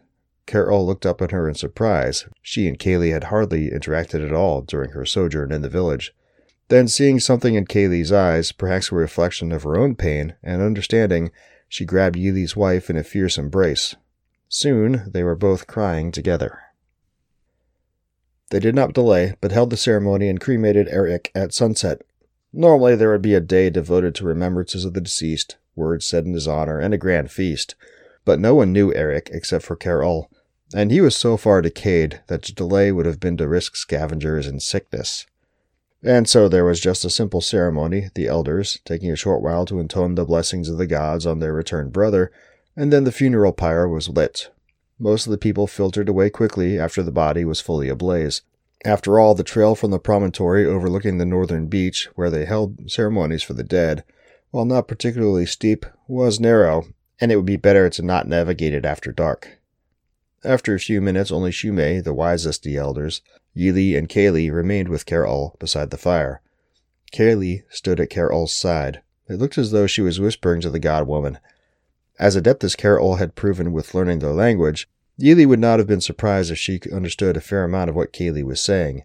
Carol 0.46 0.86
looked 0.86 1.06
up 1.06 1.22
at 1.22 1.30
her 1.30 1.48
in 1.48 1.54
surprise. 1.54 2.26
She 2.42 2.68
and 2.68 2.78
Kaylee 2.78 3.12
had 3.12 3.24
hardly 3.24 3.70
interacted 3.70 4.24
at 4.24 4.32
all 4.32 4.62
during 4.62 4.90
her 4.90 5.06
sojourn 5.06 5.52
in 5.52 5.62
the 5.62 5.68
village. 5.68 6.14
Then, 6.68 6.88
seeing 6.88 7.20
something 7.20 7.54
in 7.54 7.66
Kaylee's 7.66 8.12
eyes, 8.12 8.52
perhaps 8.52 8.90
a 8.90 8.94
reflection 8.94 9.52
of 9.52 9.62
her 9.64 9.76
own 9.76 9.96
pain, 9.96 10.34
and 10.42 10.62
understanding, 10.62 11.30
she 11.68 11.84
grabbed 11.84 12.16
Yili's 12.16 12.56
wife 12.56 12.88
in 12.88 12.96
a 12.96 13.04
fierce 13.04 13.36
embrace. 13.36 13.96
Soon 14.48 15.10
they 15.10 15.22
were 15.22 15.34
both 15.34 15.66
crying 15.66 16.12
together. 16.12 16.60
They 18.50 18.60
did 18.60 18.74
not 18.74 18.94
delay, 18.94 19.34
but 19.40 19.52
held 19.52 19.70
the 19.70 19.76
ceremony 19.76 20.28
and 20.28 20.40
cremated 20.40 20.88
Eric 20.88 21.32
at 21.34 21.52
sunset. 21.52 22.02
Normally 22.52 22.94
there 22.94 23.10
would 23.10 23.22
be 23.22 23.34
a 23.34 23.40
day 23.40 23.68
devoted 23.68 24.14
to 24.14 24.24
remembrances 24.24 24.84
of 24.84 24.94
the 24.94 25.00
deceased, 25.00 25.56
words 25.74 26.04
said 26.04 26.24
in 26.24 26.34
his 26.34 26.46
honor, 26.46 26.78
and 26.78 26.94
a 26.94 26.98
grand 26.98 27.30
feast. 27.32 27.74
But 28.24 28.40
no 28.40 28.54
one 28.54 28.72
knew 28.72 28.92
Eric 28.94 29.30
except 29.32 29.64
for 29.64 29.76
Carol, 29.76 30.30
and 30.74 30.90
he 30.90 31.00
was 31.00 31.14
so 31.14 31.36
far 31.36 31.60
decayed 31.60 32.20
that 32.28 32.42
to 32.44 32.54
delay 32.54 32.90
would 32.90 33.06
have 33.06 33.20
been 33.20 33.36
to 33.36 33.48
risk 33.48 33.76
scavengers 33.76 34.46
and 34.46 34.62
sickness. 34.62 35.26
And 36.02 36.28
so 36.28 36.48
there 36.48 36.64
was 36.64 36.80
just 36.80 37.04
a 37.04 37.10
simple 37.10 37.40
ceremony, 37.40 38.10
the 38.14 38.26
elders 38.26 38.78
taking 38.84 39.10
a 39.10 39.16
short 39.16 39.42
while 39.42 39.64
to 39.66 39.78
intone 39.78 40.14
the 40.14 40.24
blessings 40.24 40.68
of 40.68 40.76
the 40.76 40.86
gods 40.86 41.26
on 41.26 41.38
their 41.38 41.52
returned 41.52 41.92
brother, 41.92 42.30
and 42.76 42.92
then 42.92 43.04
the 43.04 43.12
funeral 43.12 43.52
pyre 43.52 43.88
was 43.88 44.08
lit. 44.08 44.50
Most 44.98 45.26
of 45.26 45.30
the 45.30 45.38
people 45.38 45.66
filtered 45.66 46.08
away 46.08 46.30
quickly 46.30 46.78
after 46.78 47.02
the 47.02 47.10
body 47.10 47.44
was 47.44 47.60
fully 47.60 47.88
ablaze. 47.88 48.42
After 48.84 49.18
all, 49.18 49.34
the 49.34 49.42
trail 49.42 49.74
from 49.74 49.90
the 49.90 49.98
promontory 49.98 50.66
overlooking 50.66 51.18
the 51.18 51.24
northern 51.24 51.68
beach, 51.68 52.08
where 52.14 52.30
they 52.30 52.44
held 52.44 52.90
ceremonies 52.90 53.42
for 53.42 53.54
the 53.54 53.64
dead, 53.64 54.04
while 54.50 54.66
not 54.66 54.88
particularly 54.88 55.46
steep, 55.46 55.86
was 56.06 56.38
narrow, 56.38 56.84
and 57.20 57.30
it 57.30 57.36
would 57.36 57.46
be 57.46 57.56
better 57.56 57.88
to 57.90 58.02
not 58.02 58.28
navigate 58.28 58.74
it 58.74 58.84
after 58.84 59.12
dark. 59.12 59.58
After 60.44 60.74
a 60.74 60.80
few 60.80 61.00
minutes, 61.00 61.32
only 61.32 61.50
Shumei, 61.50 62.02
the 62.02 62.12
wisest 62.12 62.66
of 62.66 62.70
the 62.70 62.76
elders, 62.76 63.22
Yili, 63.56 63.96
and 63.96 64.08
Kaylee 64.08 64.52
remained 64.52 64.88
with 64.88 65.06
Carol 65.06 65.56
beside 65.58 65.90
the 65.90 65.96
fire. 65.96 66.42
Kaylee 67.12 67.62
stood 67.70 68.00
at 68.00 68.10
Carol's 68.10 68.52
side. 68.52 69.00
It 69.28 69.38
looked 69.38 69.56
as 69.56 69.70
though 69.70 69.86
she 69.86 70.02
was 70.02 70.20
whispering 70.20 70.60
to 70.62 70.70
the 70.70 70.78
god 70.78 71.06
woman. 71.06 71.38
As 72.18 72.36
adept 72.36 72.62
as 72.62 72.76
Carol 72.76 73.16
had 73.16 73.34
proven 73.34 73.72
with 73.72 73.94
learning 73.94 74.18
their 74.18 74.32
language, 74.32 74.88
Yili 75.18 75.46
would 75.46 75.60
not 75.60 75.78
have 75.78 75.88
been 75.88 76.00
surprised 76.00 76.50
if 76.50 76.58
she 76.58 76.80
understood 76.92 77.36
a 77.36 77.40
fair 77.40 77.64
amount 77.64 77.88
of 77.88 77.96
what 77.96 78.12
Kaylee 78.12 78.44
was 78.44 78.60
saying. 78.60 79.04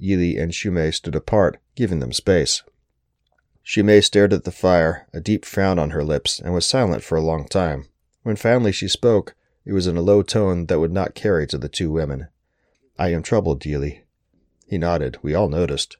Yili 0.00 0.40
and 0.40 0.52
Shumei 0.52 0.92
stood 0.92 1.14
apart, 1.14 1.58
giving 1.74 2.00
them 2.00 2.12
space. 2.12 2.62
Shumei 3.66 4.02
stared 4.02 4.32
at 4.32 4.44
the 4.44 4.52
fire, 4.52 5.08
a 5.12 5.20
deep 5.20 5.44
frown 5.44 5.76
on 5.76 5.90
her 5.90 6.04
lips, 6.04 6.38
and 6.38 6.54
was 6.54 6.64
silent 6.64 7.02
for 7.02 7.16
a 7.16 7.20
long 7.20 7.48
time. 7.48 7.86
When 8.22 8.36
finally 8.36 8.70
she 8.70 8.86
spoke, 8.86 9.34
it 9.64 9.72
was 9.72 9.88
in 9.88 9.96
a 9.96 10.02
low 10.02 10.22
tone 10.22 10.66
that 10.66 10.78
would 10.78 10.92
not 10.92 11.16
carry 11.16 11.48
to 11.48 11.58
the 11.58 11.68
two 11.68 11.90
women. 11.90 12.28
I 12.96 13.08
am 13.08 13.24
troubled, 13.24 13.60
Yili. 13.62 14.02
He 14.68 14.78
nodded. 14.78 15.18
We 15.20 15.34
all 15.34 15.48
noticed. 15.48 15.96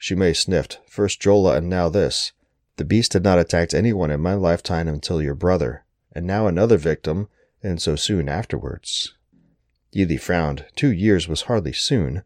Shumei 0.00 0.34
sniffed. 0.34 0.80
First 0.88 1.20
Jola 1.20 1.58
and 1.58 1.68
now 1.68 1.90
this. 1.90 2.32
The 2.76 2.86
beast 2.86 3.12
had 3.12 3.22
not 3.22 3.38
attacked 3.38 3.74
anyone 3.74 4.10
in 4.10 4.20
my 4.20 4.32
lifetime 4.32 4.88
until 4.88 5.20
your 5.20 5.34
brother, 5.34 5.84
and 6.12 6.26
now 6.26 6.46
another 6.46 6.78
victim, 6.78 7.28
and 7.62 7.82
so 7.82 7.96
soon 7.96 8.30
afterwards. 8.30 9.12
Yili 9.94 10.18
frowned. 10.18 10.64
Two 10.74 10.90
years 10.90 11.28
was 11.28 11.42
hardly 11.42 11.74
soon. 11.74 12.22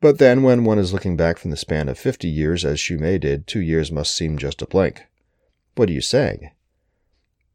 But 0.00 0.18
then, 0.18 0.42
when 0.44 0.64
one 0.64 0.78
is 0.78 0.92
looking 0.92 1.16
back 1.16 1.38
from 1.38 1.50
the 1.50 1.56
span 1.56 1.88
of 1.88 1.98
fifty 1.98 2.28
years, 2.28 2.64
as 2.64 2.78
Shumei 2.78 3.20
did, 3.20 3.46
two 3.46 3.60
years 3.60 3.90
must 3.90 4.14
seem 4.14 4.38
just 4.38 4.62
a 4.62 4.66
blink. 4.66 5.02
What 5.74 5.88
are 5.88 5.92
you 5.92 6.00
saying? 6.00 6.50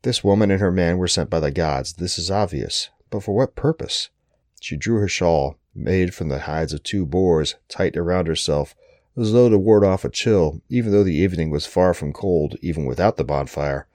This 0.01 0.23
woman 0.23 0.51
and 0.51 0.59
her 0.59 0.71
man 0.71 0.97
were 0.97 1.07
sent 1.07 1.29
by 1.29 1.39
the 1.39 1.51
gods, 1.51 1.93
this 1.93 2.19
is 2.19 2.29
obvious. 2.29 2.89
But 3.09 3.23
for 3.23 3.33
what 3.33 3.55
purpose? 3.55 4.09
She 4.59 4.75
drew 4.75 4.99
her 4.99 5.07
shawl, 5.07 5.57
made 5.73 6.13
from 6.13 6.27
the 6.27 6.39
hides 6.39 6.73
of 6.73 6.83
two 6.83 7.05
boars, 7.05 7.55
tight 7.69 7.95
around 7.95 8.27
herself, 8.27 8.75
as 9.15 9.31
though 9.31 9.47
to 9.47 9.57
ward 9.57 9.85
off 9.85 10.03
a 10.03 10.09
chill, 10.09 10.61
even 10.67 10.91
though 10.91 11.03
the 11.03 11.15
evening 11.15 11.49
was 11.49 11.65
far 11.65 11.93
from 11.93 12.11
cold, 12.11 12.57
even 12.61 12.85
without 12.85 13.15
the 13.15 13.23
bonfire. 13.23 13.87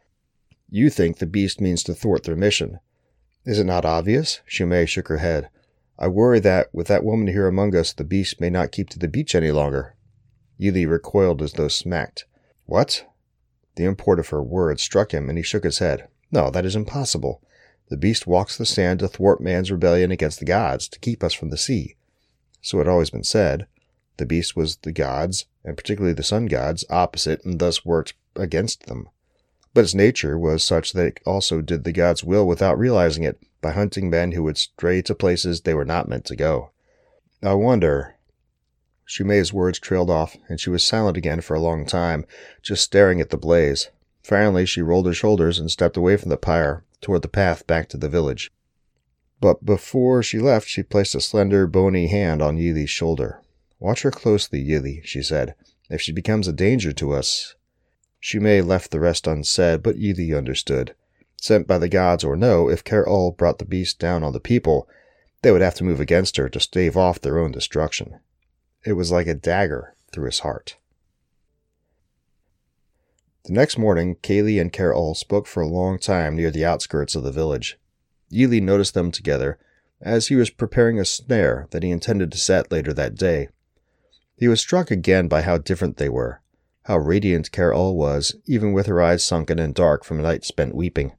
You 0.71 0.89
think 0.89 1.19
the 1.19 1.27
beast 1.27 1.61
means 1.61 1.83
to 1.83 1.95
thwart 1.95 2.25
their 2.25 2.37
mission. 2.37 2.79
Is 3.45 3.59
it 3.59 3.65
not 3.65 3.85
obvious? 3.85 4.41
Shumei 4.49 4.87
shook 4.89 5.09
her 5.09 5.19
head. 5.19 5.51
I 5.99 6.07
worry 6.07 6.39
that, 6.41 6.69
with 6.73 6.87
that 6.87 7.05
woman 7.05 7.27
here 7.27 7.49
among 7.49 7.75
us, 7.75 7.93
the 7.93 8.05
beast 8.05 8.41
may 8.41 8.51
not 8.51 8.71
keep 8.71 8.89
to 8.91 8.99
the 8.99 9.09
beach 9.09 9.35
any 9.35 9.51
longer. 9.51 9.97
Yili 10.61 10.89
recoiled 10.89 11.43
as 11.43 11.55
though 11.55 11.69
smacked. 11.69 12.25
What? 12.67 13.05
The 13.75 13.85
import 13.85 14.21
of 14.21 14.29
her 14.29 14.43
words 14.43 14.83
struck 14.83 15.13
him, 15.13 15.29
and 15.29 15.37
he 15.37 15.43
shook 15.43 15.65
his 15.65 15.79
head. 15.79 16.09
No, 16.31 16.51
that 16.51 16.65
is 16.65 16.77
impossible. 16.77 17.43
The 17.89 17.97
beast 17.97 18.27
walks 18.27 18.57
the 18.57 18.67
sand 18.67 19.01
to 19.01 19.09
thwart 19.09 19.41
man's 19.41 19.73
rebellion 19.73 20.11
against 20.11 20.39
the 20.39 20.45
gods, 20.45 20.89
to 20.89 21.01
keep 21.01 21.25
us 21.25 21.33
from 21.33 21.51
the 21.51 21.57
sea. 21.57 21.97
So 22.61 22.79
it 22.79 22.85
had 22.85 22.91
always 22.91 23.11
been 23.11 23.25
said. 23.25 23.67
The 24.19 24.27
beast 24.27 24.55
was 24.55 24.77
the 24.77 24.93
gods, 24.93 25.47
and 25.65 25.77
particularly 25.77 26.15
the 26.15 26.23
sun 26.23 26.47
gods, 26.47 26.85
opposite, 26.91 27.45
and 27.45 27.59
thus 27.59 27.85
worked 27.85 28.15
against 28.37 28.87
them. 28.87 29.09
But 29.75 29.85
its 29.85 29.95
nature 29.95 30.39
was 30.39 30.63
such 30.63 30.93
that 30.93 31.07
it 31.07 31.21
also 31.25 31.61
did 31.61 31.85
the 31.85 31.93
gods' 31.93 32.25
will 32.25 32.47
without 32.47 32.79
realizing 32.79 33.25
it, 33.25 33.41
by 33.61 33.73
hunting 33.73 34.09
men 34.11 34.33
who 34.33 34.43
would 34.43 34.59
stray 34.59 35.03
to 35.03 35.15
places 35.15 35.61
they 35.61 35.75
were 35.75 35.85
not 35.85 36.09
meant 36.09 36.25
to 36.27 36.37
go. 36.37 36.71
I 37.43 37.55
wonder, 37.55 38.17
Shumei's 39.09 39.53
words 39.55 39.79
trailed 39.79 40.11
off, 40.11 40.37
and 40.49 40.61
she 40.61 40.69
was 40.69 40.85
silent 40.85 41.17
again 41.17 41.41
for 41.41 41.55
a 41.55 41.61
long 41.61 41.87
time, 41.87 42.27
just 42.63 42.85
staring 42.85 43.21
at 43.21 43.31
the 43.31 43.39
blaze. 43.39 43.89
Finally, 44.23 44.67
she 44.67 44.83
rolled 44.83 45.07
her 45.07 45.15
shoulders 45.15 45.59
and 45.59 45.71
stepped 45.71 45.97
away 45.97 46.19
from 46.19 46.29
the 46.29 46.37
pyre, 46.37 46.85
toward 47.01 47.23
the 47.23 47.29
path 47.29 47.67
back 47.67 47.89
to 47.89 47.97
the 47.97 48.09
village. 48.09 48.53
But 49.41 49.65
before 49.65 50.23
she 50.23 50.39
left, 50.39 50.69
she 50.69 50.83
placed 50.83 51.15
a 51.15 51.21
slender, 51.21 51.67
bony 51.67 52.09
hand 52.09 52.43
on 52.43 52.59
Yili's 52.59 52.91
shoulder. 52.91 53.41
Watch 53.79 54.03
her 54.03 54.11
closely, 54.11 54.63
Yili, 54.63 55.03
she 55.05 55.23
said. 55.23 55.55
If 55.89 56.03
she 56.03 56.13
becomes 56.13 56.47
a 56.47 56.53
danger 56.53 56.93
to 56.93 57.13
us. 57.13 57.55
Shumei 58.21 58.67
left 58.67 58.91
the 58.91 59.01
rest 59.01 59.27
unsaid, 59.27 59.83
but 59.83 59.97
Yili 59.97 60.37
understood. 60.37 60.95
Sent 61.41 61.67
by 61.67 61.79
the 61.79 61.89
gods 61.89 62.25
or 62.25 62.37
no, 62.37 62.69
if 62.69 62.83
Ul 62.93 63.31
brought 63.31 63.59
the 63.59 63.65
beast 63.65 63.99
down 63.99 64.25
on 64.25 64.33
the 64.33 64.41
people, 64.41 64.89
they 65.43 65.53
would 65.53 65.63
have 65.63 65.77
to 65.77 65.85
move 65.85 66.01
against 66.01 66.37
her 66.37 66.49
to 66.49 66.61
stave 66.61 66.97
off 66.97 67.21
their 67.21 67.39
own 67.39 67.53
destruction. 67.53 68.19
It 68.85 68.95
was 68.95 69.13
like 69.13 69.29
a 69.29 69.35
dagger 69.35 69.95
through 70.13 70.27
his 70.27 70.41
heart. 70.41 70.77
The 73.45 73.53
next 73.53 73.79
morning, 73.79 74.17
Kaylee 74.17 74.61
and 74.61 74.73
Carol 74.73 75.15
spoke 75.15 75.47
for 75.47 75.63
a 75.63 75.69
long 75.69 75.99
time 75.99 76.37
near 76.37 76.51
the 76.51 76.65
outskirts 76.65 77.15
of 77.15 77.23
the 77.23 77.33
village. 77.33 77.79
Yili 78.33 78.61
noticed 78.61 78.95
them 78.95 79.11
together 79.11 79.59
as 80.01 80.27
he 80.27 80.37
was 80.37 80.51
preparing 80.51 80.99
a 80.99 81.05
snare 81.05 81.67
that 81.71 81.83
he 81.83 81.91
intended 81.91 82.31
to 82.33 82.39
set 82.39 82.71
later 82.71 82.93
that 82.93 83.15
day. 83.15 83.49
He 84.37 84.49
was 84.49 84.61
struck 84.61 84.91
again 84.91 85.29
by 85.29 85.43
how 85.43 85.59
different 85.59 85.97
they 85.97 86.09
were, 86.09 86.43
how 86.85 86.99
radiant 86.99 87.53
Carol 87.53 87.97
was, 87.97 88.35
even 88.45 88.73
with 88.73 88.87
her 88.87 89.01
eyes 89.01 89.23
sunken 89.23 89.59
and 89.59 89.75
dark 89.75 90.05
from 90.05 90.19
a 90.19 90.23
night 90.23 90.45
spent 90.45 90.75
weeping. 90.75 91.13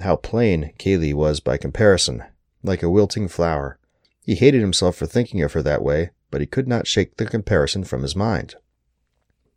How 0.00 0.16
plain 0.16 0.72
Kaylee 0.78 1.12
was 1.12 1.40
by 1.40 1.58
comparison, 1.58 2.24
like 2.62 2.82
a 2.82 2.90
wilting 2.90 3.28
flower. 3.28 3.78
He 4.24 4.34
hated 4.34 4.60
himself 4.60 4.96
for 4.96 5.06
thinking 5.06 5.42
of 5.42 5.52
her 5.52 5.62
that 5.62 5.82
way, 5.82 6.10
but 6.30 6.40
he 6.40 6.46
could 6.46 6.66
not 6.66 6.86
shake 6.86 7.16
the 7.16 7.26
comparison 7.26 7.84
from 7.84 8.02
his 8.02 8.16
mind. 8.16 8.54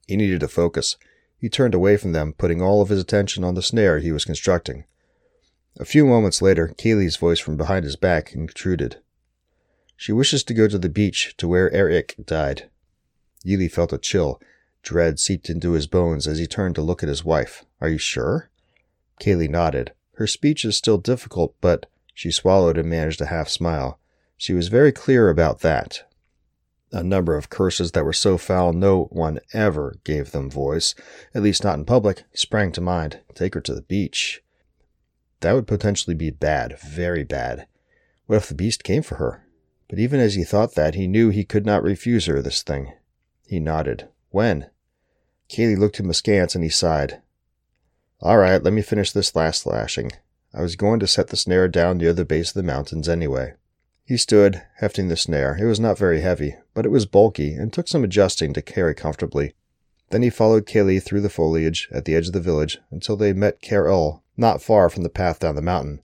He 0.08 0.18
needed 0.18 0.42
to 0.42 0.48
focus. 0.48 0.98
He 1.38 1.48
turned 1.48 1.74
away 1.74 1.96
from 1.96 2.12
them, 2.12 2.34
putting 2.34 2.62
all 2.62 2.82
of 2.82 2.90
his 2.90 3.00
attention 3.00 3.44
on 3.44 3.56
the 3.56 3.62
snare 3.62 4.00
he 4.00 4.12
was 4.12 4.26
constructing. 4.26 4.84
A 5.80 5.86
few 5.86 6.06
moments 6.06 6.42
later, 6.42 6.74
Kaylee's 6.78 7.16
voice 7.16 7.40
from 7.40 7.58
behind 7.58 7.86
his 7.86 7.96
back 7.96 8.34
intruded. 8.34 8.98
She 9.96 10.12
wishes 10.12 10.44
to 10.44 10.54
go 10.54 10.68
to 10.68 10.78
the 10.78 10.90
beach 10.90 11.36
to 11.38 11.48
where 11.48 11.72
Eric 11.72 12.16
died. 12.26 12.70
Yili 13.46 13.72
felt 13.72 13.94
a 13.94 13.98
chill. 13.98 14.42
Dread 14.82 15.20
seeped 15.20 15.50
into 15.50 15.72
his 15.72 15.88
bones 15.88 16.28
as 16.28 16.38
he 16.38 16.48
turned 16.48 16.76
to 16.76 16.82
look 16.82 17.02
at 17.02 17.10
his 17.10 17.24
wife. 17.24 17.64
Are 17.80 17.88
you 17.88 17.98
sure? 17.98 18.50
Kaylee 19.22 19.50
nodded. 19.50 19.94
Her 20.16 20.28
speech 20.28 20.64
is 20.66 20.78
still 20.78 20.98
difficult, 20.98 21.56
but 21.60 21.88
she 22.14 22.32
swallowed 22.32 22.78
and 22.78 22.90
managed 22.90 23.22
a 23.22 23.28
half 23.28 23.50
smile. 23.50 24.00
She 24.38 24.54
was 24.54 24.68
very 24.68 24.92
clear 24.92 25.30
about 25.30 25.62
that. 25.62 26.04
A 26.92 27.04
number 27.04 27.36
of 27.36 27.50
curses 27.50 27.94
that 27.94 28.06
were 28.06 28.14
so 28.14 28.38
foul 28.38 28.72
no 28.72 29.06
one 29.06 29.40
ever 29.52 29.96
gave 30.04 30.32
them 30.32 30.50
voice, 30.50 30.94
at 31.34 31.42
least 31.42 31.64
not 31.64 31.78
in 31.80 31.86
public, 31.86 32.24
sprang 32.36 32.72
to 32.74 32.82
mind. 32.82 33.22
Take 33.34 33.56
her 33.56 33.62
to 33.62 33.74
the 33.74 33.82
beach. 33.82 34.44
That 35.40 35.54
would 35.54 35.66
potentially 35.66 36.16
be 36.16 36.30
bad, 36.30 36.78
very 36.80 37.24
bad. 37.24 37.68
What 38.28 38.38
if 38.38 38.48
the 38.48 38.54
beast 38.54 38.84
came 38.84 39.02
for 39.02 39.16
her? 39.16 39.44
But 39.90 39.98
even 39.98 40.20
as 40.20 40.36
he 40.36 40.44
thought 40.44 40.76
that, 40.76 40.94
he 40.94 41.08
knew 41.08 41.30
he 41.30 41.44
could 41.44 41.66
not 41.66 41.84
refuse 41.84 42.28
her 42.28 42.42
this 42.42 42.62
thing. 42.62 42.94
He 43.48 43.60
nodded. 43.60 44.08
When? 44.30 44.68
Kaylee 45.50 45.78
looked 45.78 46.00
him 46.00 46.10
askance 46.10 46.54
and 46.56 46.64
he 46.64 46.70
sighed. 46.70 47.22
All 48.24 48.38
right, 48.38 48.64
let 48.64 48.72
me 48.72 48.82
finish 48.82 49.12
this 49.12 49.36
last 49.36 49.66
lashing. 49.66 50.14
I 50.54 50.62
was 50.62 50.78
going 50.78 51.02
to 51.02 51.08
set 51.08 51.28
the 51.28 51.36
snare 51.36 51.68
down 51.68 51.98
near 51.98 52.14
the 52.14 52.24
base 52.24 52.52
of 52.52 52.54
the 52.54 52.64
mountains 52.64 53.10
anyway. 53.10 53.56
He 54.06 54.16
stood, 54.16 54.62
hefting 54.78 55.10
the 55.10 55.18
snare. 55.18 55.58
It 55.60 55.66
was 55.66 55.78
not 55.78 55.98
very 55.98 56.22
heavy, 56.22 56.56
but 56.74 56.86
it 56.86 56.90
was 56.90 57.06
bulky 57.06 57.54
and 57.54 57.74
took 57.74 57.90
some 57.90 58.02
adjusting 58.02 58.54
to 58.54 58.62
carry 58.62 58.96
comfortably. 58.96 59.56
Then 60.12 60.22
he 60.22 60.30
followed 60.30 60.66
Kaylee 60.66 61.04
through 61.04 61.20
the 61.20 61.30
foliage 61.30 61.90
at 61.92 62.06
the 62.06 62.16
edge 62.16 62.28
of 62.28 62.34
the 62.34 62.40
village 62.40 62.78
until 62.92 63.18
they 63.18 63.34
met 63.34 63.62
Carol 63.62 64.24
not 64.38 64.62
far 64.62 64.90
from 64.90 65.04
the 65.04 65.10
path 65.10 65.40
down 65.40 65.56
the 65.56 65.62
mountain. 65.62 66.02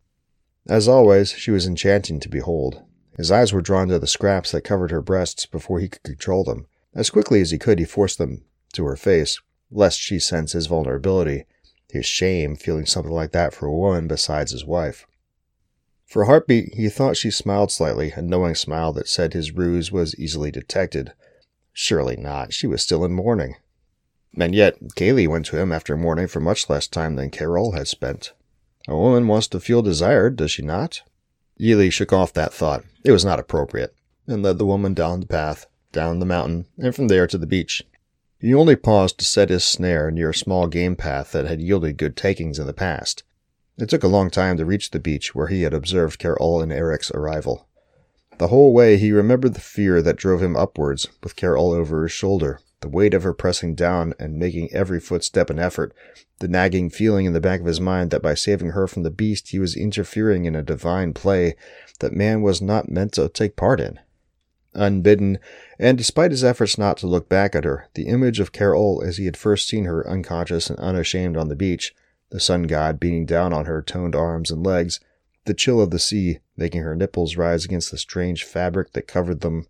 As 0.67 0.89
always, 0.89 1.31
she 1.31 1.51
was 1.51 1.65
enchanting 1.65 2.19
to 2.19 2.27
behold. 2.27 2.83
His 3.15 3.31
eyes 3.31 3.53
were 3.53 3.61
drawn 3.61 3.87
to 3.87 3.97
the 3.97 4.07
scraps 4.07 4.51
that 4.51 4.65
covered 4.65 4.91
her 4.91 5.01
breasts 5.01 5.45
before 5.45 5.79
he 5.79 5.87
could 5.87 6.03
control 6.03 6.43
them. 6.43 6.67
As 6.93 7.09
quickly 7.09 7.39
as 7.39 7.51
he 7.51 7.57
could, 7.57 7.79
he 7.79 7.85
forced 7.85 8.17
them 8.17 8.43
to 8.73 8.83
her 8.87 8.97
face, 8.97 9.39
lest 9.71 10.01
she 10.01 10.19
sense 10.19 10.51
his 10.51 10.67
vulnerability, 10.67 11.45
his 11.91 12.05
shame 12.05 12.55
feeling 12.55 12.85
something 12.85 13.11
like 13.11 13.31
that 13.31 13.53
for 13.53 13.65
a 13.65 13.75
woman 13.75 14.07
besides 14.07 14.51
his 14.51 14.65
wife. 14.65 15.05
For 16.05 16.23
a 16.23 16.25
heartbeat, 16.25 16.73
he 16.73 16.89
thought 16.89 17.17
she 17.17 17.29
smiled 17.29 17.71
slightly, 17.71 18.11
a 18.11 18.21
knowing 18.21 18.55
smile 18.55 18.91
that 18.93 19.07
said 19.07 19.33
his 19.33 19.51
ruse 19.51 19.91
was 19.91 20.15
easily 20.15 20.49
detected. 20.49 21.13
Surely 21.71 22.15
not, 22.15 22.51
she 22.51 22.65
was 22.65 22.81
still 22.81 23.05
in 23.05 23.13
mourning. 23.13 23.55
And 24.37 24.55
yet, 24.55 24.79
Kaylee 24.95 25.27
went 25.27 25.45
to 25.47 25.57
him 25.57 25.71
after 25.71 25.95
mourning 25.95 26.27
for 26.27 26.39
much 26.39 26.69
less 26.69 26.87
time 26.87 27.15
than 27.15 27.29
Carol 27.29 27.73
had 27.73 27.87
spent. 27.87 28.33
A 28.87 28.95
woman 28.95 29.27
wants 29.27 29.47
to 29.49 29.59
feel 29.59 29.81
desired, 29.81 30.35
does 30.35 30.51
she 30.51 30.63
not? 30.63 31.01
Yili 31.59 31.91
shook 31.91 32.13
off 32.13 32.33
that 32.33 32.53
thought. 32.53 32.83
It 33.03 33.11
was 33.11 33.25
not 33.25 33.39
appropriate, 33.39 33.93
and 34.27 34.41
led 34.41 34.57
the 34.57 34.65
woman 34.65 34.93
down 34.93 35.19
the 35.19 35.27
path, 35.27 35.67
down 35.91 36.19
the 36.19 36.25
mountain, 36.25 36.65
and 36.77 36.95
from 36.95 37.07
there 37.07 37.27
to 37.27 37.37
the 37.37 37.45
beach. 37.45 37.83
He 38.39 38.53
only 38.53 38.77
paused 38.77 39.17
to 39.19 39.25
set 39.25 39.49
his 39.49 39.65
snare 39.65 40.09
near 40.09 40.29
a 40.29 40.33
small 40.33 40.67
game 40.67 40.95
path 40.95 41.33
that 41.33 41.45
had 41.45 41.59
yielded 41.59 41.97
good 41.97 42.15
takings 42.15 42.57
in 42.57 42.67
the 42.67 42.73
past. 42.73 43.23
It 43.77 43.89
took 43.89 44.03
a 44.03 44.07
long 44.07 44.29
time 44.29 44.55
to 44.57 44.65
reach 44.65 44.91
the 44.91 44.99
beach 44.99 45.35
where 45.35 45.47
he 45.47 45.63
had 45.63 45.73
observed 45.73 46.19
Carol 46.19 46.61
and 46.61 46.71
Eric's 46.71 47.11
arrival. 47.11 47.67
The 48.37 48.47
whole 48.47 48.73
way 48.73 48.95
he 48.95 49.11
remembered 49.11 49.55
the 49.55 49.59
fear 49.59 50.01
that 50.01 50.15
drove 50.15 50.41
him 50.41 50.55
upwards, 50.55 51.09
with 51.21 51.35
Carol 51.35 51.73
over 51.73 52.03
his 52.03 52.13
shoulder, 52.13 52.61
the 52.79 52.87
weight 52.87 53.13
of 53.13 53.23
her 53.23 53.33
pressing 53.33 53.75
down 53.75 54.13
and 54.17 54.39
making 54.39 54.73
every 54.73 55.01
footstep 55.01 55.49
an 55.49 55.59
effort, 55.59 55.93
the 56.39 56.47
nagging 56.47 56.89
feeling 56.89 57.25
in 57.25 57.33
the 57.33 57.41
back 57.41 57.59
of 57.59 57.65
his 57.65 57.81
mind 57.81 58.09
that 58.11 58.21
by 58.21 58.35
saving 58.35 58.69
her 58.69 58.87
from 58.87 59.03
the 59.03 59.11
beast 59.11 59.49
he 59.49 59.59
was 59.59 59.75
interfering 59.75 60.45
in 60.45 60.55
a 60.55 60.63
divine 60.63 61.13
play 61.13 61.55
that 61.99 62.13
man 62.13 62.41
was 62.41 62.61
not 62.61 62.89
meant 62.89 63.11
to 63.11 63.27
take 63.27 63.57
part 63.57 63.81
in. 63.81 63.99
Unbidden, 64.73 65.39
and 65.79 65.97
despite 65.97 66.31
his 66.31 66.43
efforts 66.43 66.77
not 66.77 66.97
to 66.97 67.07
look 67.07 67.27
back 67.27 67.55
at 67.55 67.63
her, 67.63 67.87
the 67.95 68.07
image 68.07 68.39
of 68.39 68.51
Carol 68.51 69.01
as 69.05 69.17
he 69.17 69.25
had 69.25 69.37
first 69.37 69.67
seen 69.67 69.85
her 69.85 70.07
unconscious 70.07 70.69
and 70.69 70.79
unashamed 70.79 71.37
on 71.37 71.47
the 71.47 71.55
beach 71.55 71.93
the 72.29 72.39
sun 72.39 72.63
god 72.63 72.99
beating 72.99 73.25
down 73.25 73.53
on 73.53 73.65
her 73.65 73.81
toned 73.81 74.15
arms 74.15 74.51
and 74.51 74.65
legs, 74.65 74.99
the 75.45 75.53
chill 75.53 75.81
of 75.81 75.89
the 75.89 75.99
sea 75.99 76.39
making 76.55 76.81
her 76.81 76.95
nipples 76.95 77.35
rise 77.35 77.65
against 77.65 77.91
the 77.91 77.97
strange 77.97 78.43
fabric 78.43 78.93
that 78.93 79.07
covered 79.07 79.41
them. 79.41 79.65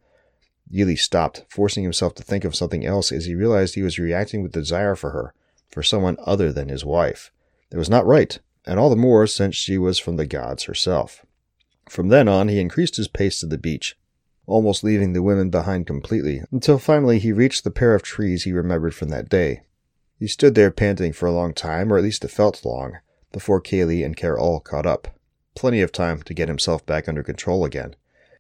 Yili 0.72 0.98
stopped, 0.98 1.46
forcing 1.48 1.84
himself 1.84 2.14
to 2.16 2.24
think 2.24 2.44
of 2.44 2.56
something 2.56 2.86
else 2.86 3.12
as 3.12 3.26
he 3.26 3.34
realized 3.34 3.76
he 3.76 3.82
was 3.82 3.98
reacting 3.98 4.44
with 4.44 4.52
desire 4.52 4.96
for 4.96 5.12
her, 5.12 5.34
for 5.70 5.82
someone 5.82 6.18
other 6.26 6.52
than 6.52 6.70
his 6.70 6.86
wife. 6.86 7.32
It 7.72 7.78
was 7.78 7.90
not 7.90 8.06
right, 8.06 8.38
and 8.66 8.80
all 8.80 8.90
the 8.90 8.96
more 8.96 9.26
since 9.26 9.56
she 9.56 9.78
was 9.78 9.98
from 9.98 10.18
the 10.18 10.28
gods 10.28 10.64
herself. 10.64 11.26
From 11.88 12.10
then 12.10 12.28
on, 12.28 12.50
he 12.50 12.60
increased 12.60 12.98
his 12.98 13.08
pace 13.08 13.40
to 13.40 13.46
the 13.46 13.58
beach, 13.58 13.96
almost 14.50 14.84
leaving 14.84 15.14
the 15.14 15.24
women 15.24 15.50
behind 15.50 15.88
completely, 15.88 16.42
until 16.52 16.78
finally 16.78 17.20
he 17.20 17.32
reached 17.32 17.64
the 17.64 17.72
pair 17.72 17.96
of 17.96 18.04
trees 18.04 18.44
he 18.44 18.52
remembered 18.52 18.94
from 18.94 19.10
that 19.10 19.30
day, 19.30 19.62
he 20.20 20.28
stood 20.28 20.54
there 20.54 20.70
panting 20.70 21.14
for 21.14 21.28
a 21.28 21.32
long 21.32 21.54
time, 21.54 21.94
or 21.94 21.98
at 21.98 22.04
least 22.04 22.26
it 22.26 22.30
felt 22.30 22.66
long, 22.66 22.98
before 23.32 23.62
Kaylee 23.62 24.04
and 24.04 24.18
Carol 24.18 24.60
caught 24.60 24.86
up. 24.86 25.08
Plenty 25.56 25.80
of 25.82 25.94
time 25.94 26.22
to 26.24 26.34
get 26.34 26.50
himself 26.50 26.86
back 26.86 27.08
under 27.08 27.24
control 27.24 27.64
again. 27.64 27.96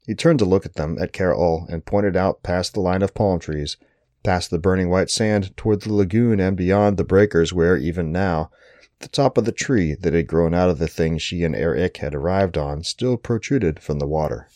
He 0.05 0.13
turned 0.13 0.39
to 0.39 0.45
look 0.45 0.65
at 0.65 0.73
them, 0.73 0.97
at 0.99 1.13
Carol, 1.13 1.65
and 1.69 1.85
pointed 1.85 2.17
out 2.17 2.43
past 2.43 2.73
the 2.73 2.81
line 2.81 3.01
of 3.01 3.13
palm 3.13 3.39
trees, 3.39 3.77
past 4.23 4.49
the 4.51 4.59
burning 4.59 4.89
white 4.89 5.09
sand, 5.09 5.55
toward 5.55 5.81
the 5.81 5.93
lagoon 5.93 6.41
and 6.41 6.57
beyond 6.57 6.97
the 6.97 7.05
breakers 7.05 7.53
where, 7.53 7.77
even 7.77 8.11
now, 8.11 8.51
the 8.99 9.07
top 9.07 9.37
of 9.37 9.45
the 9.45 9.51
tree 9.53 9.95
that 9.95 10.13
had 10.13 10.27
grown 10.27 10.53
out 10.53 10.69
of 10.69 10.79
the 10.79 10.87
thing 10.87 11.17
she 11.17 11.45
and 11.45 11.55
Eric 11.55 11.97
had 11.97 12.13
arrived 12.13 12.57
on 12.57 12.83
still 12.83 13.15
protruded 13.15 13.79
from 13.79 13.99
the 13.99 14.07
water. 14.07 14.49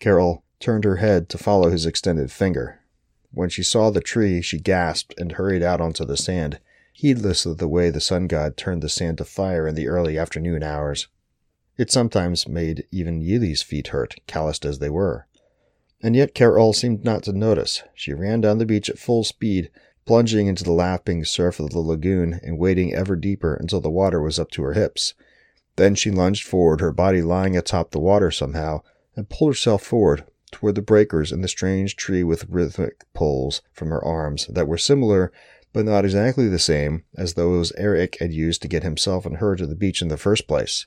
Carol 0.00 0.43
turned 0.60 0.84
her 0.84 0.96
head 0.96 1.28
to 1.28 1.38
follow 1.38 1.70
his 1.70 1.86
extended 1.86 2.30
finger. 2.30 2.80
When 3.32 3.48
she 3.48 3.62
saw 3.62 3.90
the 3.90 4.00
tree, 4.00 4.40
she 4.40 4.58
gasped 4.58 5.14
and 5.18 5.32
hurried 5.32 5.62
out 5.62 5.80
onto 5.80 6.04
the 6.04 6.16
sand, 6.16 6.60
heedless 6.92 7.44
of 7.44 7.58
the 7.58 7.68
way 7.68 7.90
the 7.90 8.00
sun 8.00 8.28
god 8.28 8.56
turned 8.56 8.82
the 8.82 8.88
sand 8.88 9.18
to 9.18 9.24
fire 9.24 9.66
in 9.66 9.74
the 9.74 9.88
early 9.88 10.16
afternoon 10.16 10.62
hours. 10.62 11.08
It 11.76 11.90
sometimes 11.90 12.46
made 12.46 12.86
even 12.92 13.20
Yili's 13.20 13.62
feet 13.62 13.88
hurt, 13.88 14.14
calloused 14.28 14.64
as 14.64 14.78
they 14.78 14.90
were. 14.90 15.26
And 16.00 16.14
yet 16.14 16.34
Carol 16.34 16.72
seemed 16.72 17.04
not 17.04 17.24
to 17.24 17.32
notice. 17.32 17.82
She 17.94 18.12
ran 18.12 18.40
down 18.40 18.58
the 18.58 18.66
beach 18.66 18.88
at 18.88 18.98
full 18.98 19.24
speed, 19.24 19.70
plunging 20.04 20.46
into 20.46 20.62
the 20.62 20.72
lapping 20.72 21.24
surf 21.24 21.58
of 21.58 21.70
the 21.70 21.80
lagoon 21.80 22.40
and 22.42 22.58
wading 22.58 22.94
ever 22.94 23.16
deeper 23.16 23.54
until 23.54 23.80
the 23.80 23.90
water 23.90 24.20
was 24.20 24.38
up 24.38 24.50
to 24.52 24.62
her 24.62 24.74
hips. 24.74 25.14
Then 25.76 25.94
she 25.94 26.10
lunged 26.10 26.46
forward, 26.46 26.80
her 26.80 26.92
body 26.92 27.22
lying 27.22 27.56
atop 27.56 27.90
the 27.90 27.98
water 27.98 28.30
somehow, 28.30 28.82
and 29.16 29.28
pulled 29.28 29.50
herself 29.50 29.82
forward, 29.82 30.24
toward 30.54 30.74
the 30.74 30.82
breakers 30.82 31.30
and 31.30 31.44
the 31.44 31.48
strange 31.48 31.96
tree 31.96 32.24
with 32.24 32.48
rhythmic 32.48 33.04
pulls 33.12 33.60
from 33.72 33.88
her 33.90 34.02
arms 34.02 34.46
that 34.46 34.66
were 34.66 34.78
similar 34.78 35.30
but 35.74 35.84
not 35.84 36.04
exactly 36.04 36.48
the 36.48 36.58
same 36.58 37.02
as 37.16 37.34
those 37.34 37.72
Eric 37.72 38.16
had 38.20 38.32
used 38.32 38.62
to 38.62 38.68
get 38.68 38.84
himself 38.84 39.26
and 39.26 39.38
her 39.38 39.56
to 39.56 39.66
the 39.66 39.74
beach 39.74 40.00
in 40.00 40.08
the 40.08 40.16
first 40.16 40.46
place. 40.46 40.86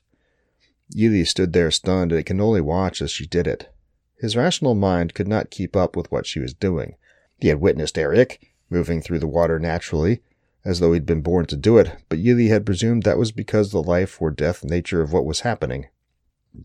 Yili 0.95 1.27
stood 1.27 1.51
there 1.51 1.69
stunned 1.69 2.13
and 2.13 2.25
could 2.25 2.39
only 2.39 2.61
watch 2.61 3.01
as 3.01 3.11
she 3.11 3.27
did 3.27 3.45
it. 3.45 3.69
His 4.17 4.37
rational 4.37 4.73
mind 4.73 5.13
could 5.13 5.27
not 5.27 5.51
keep 5.51 5.75
up 5.75 5.97
with 5.97 6.09
what 6.09 6.25
she 6.25 6.39
was 6.39 6.53
doing. 6.53 6.95
He 7.37 7.49
had 7.49 7.59
witnessed 7.59 7.97
Eric 7.97 8.49
moving 8.69 9.01
through 9.01 9.19
the 9.19 9.27
water 9.27 9.59
naturally, 9.59 10.21
as 10.63 10.79
though 10.79 10.93
he'd 10.93 11.05
been 11.05 11.21
born 11.21 11.45
to 11.47 11.57
do 11.57 11.77
it, 11.77 11.91
but 12.07 12.19
Yili 12.19 12.47
had 12.47 12.65
presumed 12.65 13.03
that 13.03 13.17
was 13.17 13.33
because 13.33 13.67
of 13.67 13.71
the 13.73 13.83
life 13.83 14.21
or 14.21 14.31
death 14.31 14.63
nature 14.63 15.01
of 15.01 15.11
what 15.11 15.25
was 15.25 15.41
happening. 15.41 15.87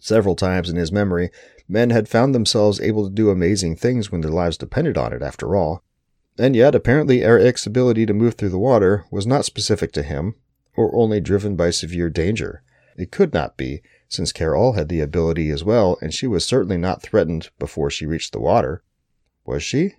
Several 0.01 0.37
times 0.37 0.71
in 0.71 0.77
his 0.77 0.93
memory, 0.93 1.31
men 1.69 1.91
had 1.91 2.09
found 2.09 2.35
themselves 2.35 2.81
able 2.81 3.05
to 3.05 3.15
do 3.15 3.31
amazing 3.31 3.77
things 3.77 4.11
when 4.11 4.21
their 4.21 4.31
lives 4.31 4.57
depended 4.57 4.97
on 4.97 5.13
it, 5.13 5.23
after 5.23 5.55
all. 5.55 5.83
And 6.39 6.57
yet, 6.57 6.75
apparently, 6.75 7.23
Eric's 7.23 7.67
ability 7.67 8.07
to 8.07 8.15
move 8.15 8.35
through 8.35 8.51
the 8.51 8.59
water 8.59 9.05
was 9.11 9.27
not 9.27 9.45
specific 9.45 9.93
to 9.93 10.03
him, 10.03 10.35
or 10.77 10.95
only 10.95 11.21
driven 11.21 11.57
by 11.57 11.71
severe 11.71 12.09
danger. 12.09 12.63
It 12.97 13.11
could 13.11 13.35
not 13.35 13.57
be, 13.57 13.83
since 14.09 14.33
Carol 14.33 14.73
had 14.73 14.89
the 14.89 15.01
ability 15.01 15.51
as 15.51 15.65
well, 15.65 15.99
and 16.01 16.13
she 16.13 16.27
was 16.27 16.45
certainly 16.45 16.79
not 16.79 17.03
threatened 17.03 17.51
before 17.59 17.91
she 17.91 18.07
reached 18.07 18.33
the 18.33 18.41
water. 18.41 18.83
Was 19.45 19.63
she? 19.63 19.97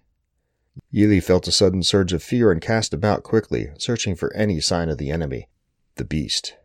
Yili 0.94 1.22
felt 1.22 1.48
a 1.48 1.52
sudden 1.52 1.84
surge 1.84 2.14
of 2.14 2.24
fear 2.24 2.52
and 2.52 2.62
cast 2.62 2.94
about 2.94 3.24
quickly, 3.24 3.70
searching 3.78 4.16
for 4.16 4.34
any 4.34 4.60
sign 4.60 4.90
of 4.90 4.98
the 4.98 5.12
enemy. 5.12 5.50
The 5.96 6.06
beast. 6.06 6.56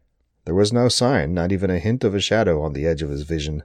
There 0.48 0.54
was 0.54 0.72
no 0.72 0.88
sign, 0.88 1.34
not 1.34 1.52
even 1.52 1.68
a 1.68 1.78
hint 1.78 2.04
of 2.04 2.14
a 2.14 2.20
shadow 2.20 2.62
on 2.62 2.72
the 2.72 2.86
edge 2.86 3.02
of 3.02 3.10
his 3.10 3.24
vision. 3.24 3.64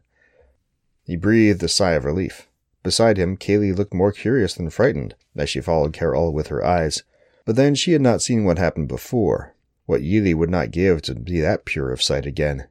He 1.05 1.15
breathed 1.15 1.63
a 1.63 1.69
sigh 1.69 1.93
of 1.93 2.03
relief. 2.03 2.49
Beside 2.83 3.15
him, 3.17 3.37
Kaylee 3.37 3.73
looked 3.73 3.93
more 3.93 4.11
curious 4.11 4.53
than 4.53 4.69
frightened 4.69 5.15
as 5.33 5.49
she 5.49 5.61
followed 5.61 5.93
Carol 5.93 6.33
with 6.33 6.47
her 6.47 6.61
eyes. 6.61 7.03
But 7.45 7.55
then 7.55 7.73
she 7.73 7.93
had 7.93 8.01
not 8.01 8.21
seen 8.21 8.43
what 8.43 8.57
happened 8.57 8.89
before, 8.89 9.55
what 9.85 10.01
Yili 10.01 10.35
would 10.35 10.49
not 10.49 10.71
give 10.71 11.01
to 11.03 11.15
be 11.15 11.39
that 11.39 11.63
pure 11.63 11.89
of 11.93 12.03
sight 12.03 12.25
again. 12.25 12.67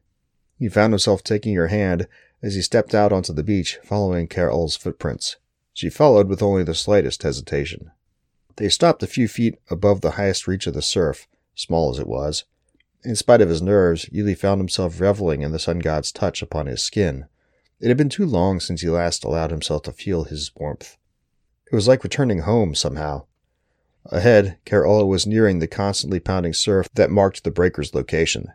He 0.59 0.69
found 0.69 0.93
himself 0.93 1.25
taking 1.25 1.55
her 1.55 1.69
hand 1.69 2.07
as 2.43 2.55
he 2.55 2.61
stepped 2.61 2.95
out 2.95 3.15
onto 3.15 3.33
the 3.33 3.43
beach, 3.43 3.79
following 3.83 4.29
Carol's 4.29 4.77
footprints. 4.77 5.37
She 5.73 5.89
followed 5.89 6.29
with 6.29 6.43
only 6.43 6.65
the 6.65 6.75
slightest 6.75 7.23
hesitation. 7.23 7.91
They 8.57 8.69
stopped 8.69 9.03
a 9.03 9.07
few 9.07 9.27
feet 9.27 9.59
above 9.71 10.03
the 10.03 10.11
highest 10.21 10.47
reach 10.47 10.67
of 10.67 10.75
the 10.75 10.83
surf, 10.83 11.27
small 11.55 11.91
as 11.91 11.99
it 11.99 12.07
was, 12.07 12.45
in 13.05 13.17
spite 13.17 13.41
of 13.41 13.49
his 13.49 13.63
nerves, 13.63 14.07
Yili 14.07 14.37
found 14.37 14.61
himself 14.61 15.01
reveling 15.01 15.43
in 15.43 15.53
the 15.53 15.59
sun 15.59 15.79
god's 15.79 16.13
touch 16.13 16.43
upon 16.43 16.67
his 16.67 16.83
skin. 16.83 17.27
It 17.81 17.89
had 17.89 17.97
been 17.97 18.09
too 18.09 18.27
long 18.27 18.61
since 18.61 18.81
he 18.81 18.89
last 18.89 19.25
allowed 19.25 19.51
himself 19.51 19.83
to 19.83 19.93
feel 19.93 20.25
his 20.25 20.53
warmth. 20.55 20.97
It 21.71 21.75
was 21.75 21.89
like 21.89 22.05
returning 22.05 22.41
home 22.41 22.75
somehow. 22.75 23.27
Ahead, 24.07 24.59
Carola 24.65 25.07
was 25.07 25.27
nearing 25.27 25.59
the 25.59 25.67
constantly 25.67 26.21
pounding 26.21 26.53
surf 26.53 26.89
that 26.95 27.11
marked 27.11 27.45
the 27.45 27.51
breaker's 27.51 27.95
location. 27.95 28.53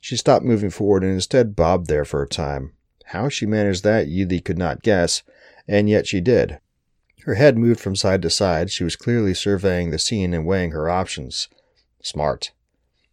She 0.00 0.16
stopped 0.16 0.44
moving 0.44 0.70
forward 0.70 1.02
and 1.04 1.12
instead 1.12 1.56
bobbed 1.56 1.86
there 1.86 2.04
for 2.04 2.22
a 2.22 2.28
time. 2.28 2.72
How 3.06 3.28
she 3.28 3.46
managed 3.46 3.84
that, 3.84 4.08
Yili 4.08 4.44
could 4.44 4.58
not 4.58 4.82
guess, 4.82 5.22
and 5.68 5.88
yet 5.88 6.06
she 6.06 6.20
did. 6.20 6.58
Her 7.24 7.34
head 7.34 7.56
moved 7.56 7.80
from 7.80 7.94
side 7.94 8.22
to 8.22 8.30
side. 8.30 8.70
She 8.70 8.84
was 8.84 8.96
clearly 8.96 9.34
surveying 9.34 9.90
the 9.90 9.98
scene 9.98 10.34
and 10.34 10.44
weighing 10.44 10.72
her 10.72 10.90
options. 10.90 11.48
Smart. 12.02 12.50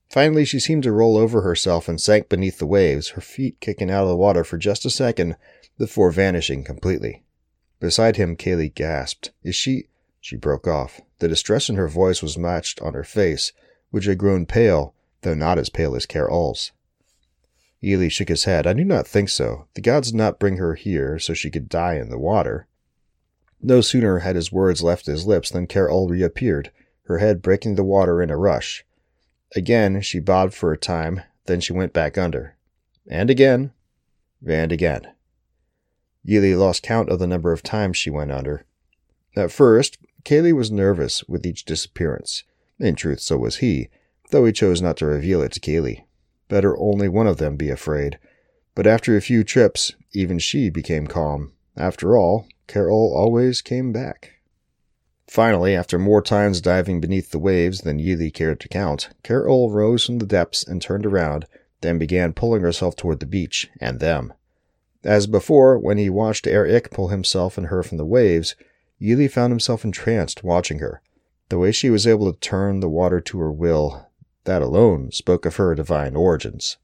Finally, 0.10 0.44
she 0.44 0.60
seemed 0.60 0.82
to 0.84 0.92
roll 0.92 1.18
over 1.18 1.42
herself 1.42 1.88
and 1.88 2.02
sank 2.02 2.30
beneath 2.30 2.58
the 2.58 2.66
waves, 2.66 3.10
her 3.10 3.22
feet 3.22 3.60
kicking 3.60 3.92
out 3.92 4.04
of 4.04 4.10
the 4.10 4.16
water 4.16 4.44
for 4.44 4.58
just 4.58 4.86
a 4.86 4.90
second 4.90 5.36
before 5.78 6.12
vanishing 6.12 6.64
completely. 6.64 7.24
Beside 7.80 8.16
him, 8.16 8.36
Kaylee 8.36 8.74
gasped. 8.74 9.32
Is 9.44 9.56
she. 9.56 9.88
She 10.20 10.36
broke 10.36 10.68
off. 10.68 11.00
The 11.20 11.28
distress 11.28 11.70
in 11.70 11.76
her 11.76 11.88
voice 11.88 12.22
was 12.22 12.38
matched 12.38 12.82
on 12.82 12.94
her 12.94 13.04
face, 13.04 13.54
which 13.92 14.06
had 14.06 14.18
grown 14.18 14.46
pale, 14.46 14.94
though 15.22 15.36
not 15.36 15.60
as 15.60 15.70
pale 15.70 15.96
as 15.96 16.06
Carol's. 16.06 16.72
Yili 17.82 18.12
shook 18.12 18.28
his 18.28 18.44
head. 18.44 18.68
I 18.68 18.74
do 18.74 18.84
not 18.84 19.08
think 19.08 19.30
so. 19.30 19.68
The 19.76 19.82
gods 19.82 20.12
did 20.12 20.18
not 20.18 20.40
bring 20.40 20.58
her 20.58 20.76
here 20.76 21.20
so 21.20 21.34
she 21.34 21.50
could 21.50 21.70
die 21.70 21.96
in 21.96 22.10
the 22.10 22.20
water. 22.20 22.68
No 23.62 23.80
sooner 23.80 24.20
had 24.20 24.36
his 24.36 24.52
words 24.52 24.82
left 24.82 25.06
his 25.06 25.26
lips 25.26 25.52
than 25.52 25.68
Carol 25.68 26.10
reappeared, 26.10 26.72
her 27.04 27.20
head 27.20 27.42
breaking 27.42 27.76
the 27.76 27.84
water 27.84 28.22
in 28.22 28.30
a 28.30 28.38
rush. 28.38 28.86
Again 29.56 30.02
she 30.02 30.20
bobbed 30.20 30.54
for 30.54 30.72
a 30.72 30.78
time, 30.78 31.22
then 31.46 31.60
she 31.60 31.74
went 31.74 31.94
back 31.94 32.18
under. 32.18 32.56
And 33.08 33.30
again. 33.30 33.72
And 34.48 34.72
again. 34.72 35.08
Yili 36.28 36.58
lost 36.58 36.84
count 36.84 37.10
of 37.10 37.20
the 37.20 37.28
number 37.28 37.52
of 37.52 37.64
times 37.64 37.98
she 37.98 38.10
went 38.10 38.32
under. 38.32 38.66
At 39.36 39.52
first, 39.52 39.98
Kaylee 40.24 40.54
was 40.54 40.72
nervous 40.72 41.24
with 41.28 41.46
each 41.46 41.66
disappearance. 41.66 42.44
In 42.80 42.96
truth, 42.96 43.20
so 43.20 43.38
was 43.38 43.58
he, 43.58 43.90
though 44.32 44.46
he 44.46 44.52
chose 44.52 44.82
not 44.82 44.98
to 44.98 45.06
reveal 45.06 45.42
it 45.42 45.52
to 45.54 45.60
Kaylee. 45.60 46.04
Better 46.48 46.78
only 46.78 47.08
one 47.08 47.28
of 47.28 47.38
them 47.38 47.56
be 47.56 47.70
afraid. 47.70 48.20
But 48.76 48.88
after 48.88 49.16
a 49.16 49.22
few 49.22 49.44
trips, 49.44 49.94
even 50.14 50.40
she 50.40 50.70
became 50.70 51.08
calm. 51.08 51.54
After 51.76 52.18
all, 52.18 52.48
Carol 52.68 53.14
always 53.16 53.62
came 53.62 53.92
back. 53.92 54.39
Finally, 55.30 55.76
after 55.76 56.00
more 56.00 56.24
times 56.24 56.60
diving 56.60 57.00
beneath 57.00 57.30
the 57.30 57.38
waves 57.38 57.82
than 57.82 58.00
Yili 58.00 58.34
cared 58.34 58.60
to 58.60 58.68
count, 58.68 59.10
Carol 59.22 59.70
rose 59.70 60.04
from 60.04 60.18
the 60.18 60.26
depths 60.26 60.64
and 60.64 60.82
turned 60.82 61.06
around, 61.06 61.46
then 61.82 62.00
began 62.00 62.34
pulling 62.34 62.64
herself 62.64 62.96
toward 62.96 63.20
the 63.20 63.28
beach 63.28 63.70
and 63.80 64.00
them. 64.00 64.34
As 65.04 65.28
before, 65.28 65.78
when 65.78 66.00
he 66.00 66.10
watched 66.10 66.48
Eric 66.48 66.90
pull 66.90 67.10
himself 67.10 67.60
and 67.60 67.68
her 67.68 67.84
from 67.84 68.00
the 68.00 68.08
waves, 68.08 68.56
Yili 69.00 69.30
found 69.30 69.52
himself 69.52 69.86
entranced 69.86 70.44
watching 70.44 70.80
her. 70.80 71.00
The 71.50 71.60
way 71.60 71.72
she 71.72 71.92
was 71.92 72.08
able 72.08 72.34
to 72.34 72.40
turn 72.40 72.80
the 72.80 72.90
water 72.90 73.22
to 73.22 73.40
her 73.40 73.52
will, 73.52 74.08
that 74.46 74.64
alone 74.64 75.12
spoke 75.12 75.46
of 75.46 75.58
her 75.58 75.76
divine 75.76 76.16
origins. 76.16 76.78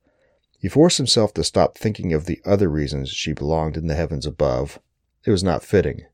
He 0.59 0.69
forced 0.69 0.97
himself 0.97 1.33
to 1.33 1.43
stop 1.43 1.79
thinking 1.79 2.13
of 2.13 2.25
the 2.25 2.41
other 2.45 2.69
reasons 2.69 3.09
she 3.09 3.33
belonged 3.33 3.75
in 3.75 3.87
the 3.87 3.95
heavens 3.95 4.27
above. 4.27 4.77
It 5.25 5.31
was 5.31 5.43
not 5.43 5.63
fitting. 5.63 6.05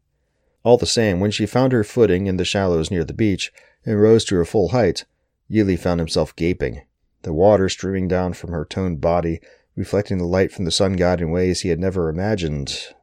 All 0.64 0.78
the 0.78 0.86
same, 0.86 1.20
when 1.20 1.32
she 1.32 1.46
found 1.46 1.74
her 1.74 1.84
footing 1.84 2.28
in 2.28 2.38
the 2.38 2.46
shallows 2.46 2.92
near 2.92 3.04
the 3.04 3.14
beach 3.14 3.52
and 3.86 4.00
rose 4.00 4.24
to 4.26 4.36
her 4.36 4.46
full 4.46 4.70
height, 4.70 5.06
Yili 5.50 5.78
found 5.78 6.00
himself 6.00 6.36
gaping, 6.36 6.82
the 7.24 7.34
water 7.34 7.68
streaming 7.68 8.08
down 8.08 8.34
from 8.34 8.52
her 8.52 8.66
toned 8.66 9.02
body, 9.02 9.42
reflecting 9.76 10.20
the 10.20 10.26
light 10.26 10.52
from 10.52 10.66
the 10.66 10.72
sun 10.72 10.94
god 10.94 11.20
in 11.20 11.32
ways 11.32 11.62
he 11.62 11.70
had 11.70 11.80
never 11.80 12.10
imagined. 12.10 12.94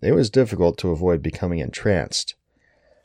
It 0.00 0.12
was 0.12 0.30
difficult 0.30 0.78
to 0.78 0.90
avoid 0.90 1.22
becoming 1.22 1.58
entranced. 1.58 2.36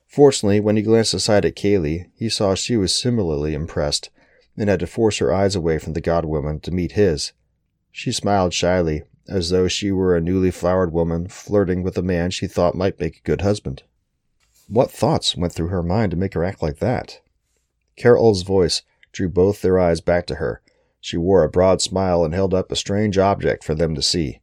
Fortunately, 0.06 0.60
when 0.60 0.76
he 0.76 0.84
glanced 0.84 1.15
aside 1.15 1.43
at 1.43 1.56
Kaylee, 1.56 2.06
he 2.13 2.30
saw 2.30 2.54
she 2.54 2.78
was 2.78 2.93
similarly 2.93 3.56
impressed 3.56 4.12
and 4.56 4.69
had 4.69 4.80
to 4.82 4.88
force 4.88 5.17
her 5.17 5.34
eyes 5.34 5.56
away 5.56 5.80
from 5.80 5.93
the 5.93 6.02
godwoman 6.02 6.60
to 6.62 6.71
meet 6.71 6.91
his. 6.91 7.34
She 7.91 8.12
smiled 8.12 8.54
shyly, 8.54 9.04
as 9.28 9.49
though 9.49 9.67
she 9.67 9.91
were 9.91 10.15
a 10.15 10.21
newly 10.21 10.52
flowered 10.52 10.93
woman 10.93 11.28
flirting 11.28 11.82
with 11.82 11.97
a 11.97 12.04
man 12.04 12.30
she 12.30 12.45
thought 12.45 12.76
might 12.76 12.99
make 12.99 13.17
a 13.17 13.21
good 13.21 13.41
husband. 13.41 13.82
What 14.67 14.91
thoughts 14.91 15.36
went 15.36 15.54
through 15.54 15.67
her 15.67 15.84
mind 15.84 16.12
to 16.12 16.17
make 16.17 16.34
her 16.34 16.43
act 16.43 16.62
like 16.62 16.80
that? 16.80 17.19
Carol's 17.95 18.43
voice 18.43 18.82
drew 19.12 19.30
both 19.30 19.62
their 19.62 19.78
eyes 19.78 20.02
back 20.02 20.26
to 20.28 20.36
her. 20.36 20.62
She 20.99 21.17
wore 21.17 21.43
a 21.43 21.49
broad 21.49 21.82
smile 21.82 22.23
and 22.23 22.34
held 22.34 22.54
up 22.54 22.71
a 22.71 22.76
strange 22.76 23.17
object 23.17 23.63
for 23.63 23.76
them 23.76 23.93
to 23.95 24.02
see. 24.02 24.39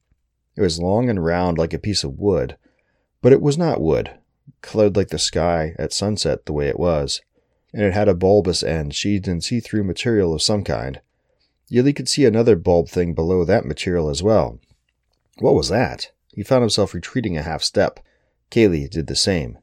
It 0.56 0.60
was 0.60 0.78
long 0.78 1.08
and 1.08 1.24
round 1.24 1.58
like 1.58 1.72
a 1.72 1.78
piece 1.78 2.04
of 2.04 2.18
wood, 2.18 2.56
but 3.22 3.32
it 3.32 3.40
was 3.40 3.56
not 3.56 3.80
wood, 3.80 4.12
colored 4.60 4.96
like 4.96 5.08
the 5.08 5.18
sky 5.18 5.74
at 5.78 5.92
sunset 5.92 6.44
the 6.44 6.52
way 6.52 6.68
it 6.68 6.78
was, 6.78 7.22
and 7.72 7.82
it 7.82 7.94
had 7.94 8.08
a 8.08 8.14
bulbous 8.14 8.62
end 8.62 8.94
sheathed 8.94 9.26
in 9.26 9.40
see 9.40 9.58
through 9.58 9.84
material 9.84 10.34
of 10.34 10.42
some 10.42 10.64
kind. 10.64 11.00
Yili 11.70 11.94
could 11.94 12.08
see 12.08 12.24
another 12.24 12.56
bulb 12.56 12.88
thing 12.88 13.14
below 13.14 13.44
that 13.44 13.64
material 13.64 14.10
as 14.10 14.22
well. 14.22 14.58
What 15.38 15.54
was 15.54 15.68
that? 15.68 16.10
He 16.34 16.42
found 16.42 16.62
himself 16.62 16.92
retreating 16.92 17.36
a 17.36 17.42
half 17.42 17.62
step. 17.62 18.00
Kaylee 18.50 18.90
did 18.90 19.06
the 19.06 19.16
same. 19.16 19.58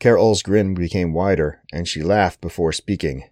Carol's 0.00 0.42
grin 0.42 0.74
became 0.74 1.12
wider, 1.12 1.60
and 1.72 1.86
she 1.86 2.02
laughed 2.02 2.40
before 2.40 2.72
speaking. 2.72 3.24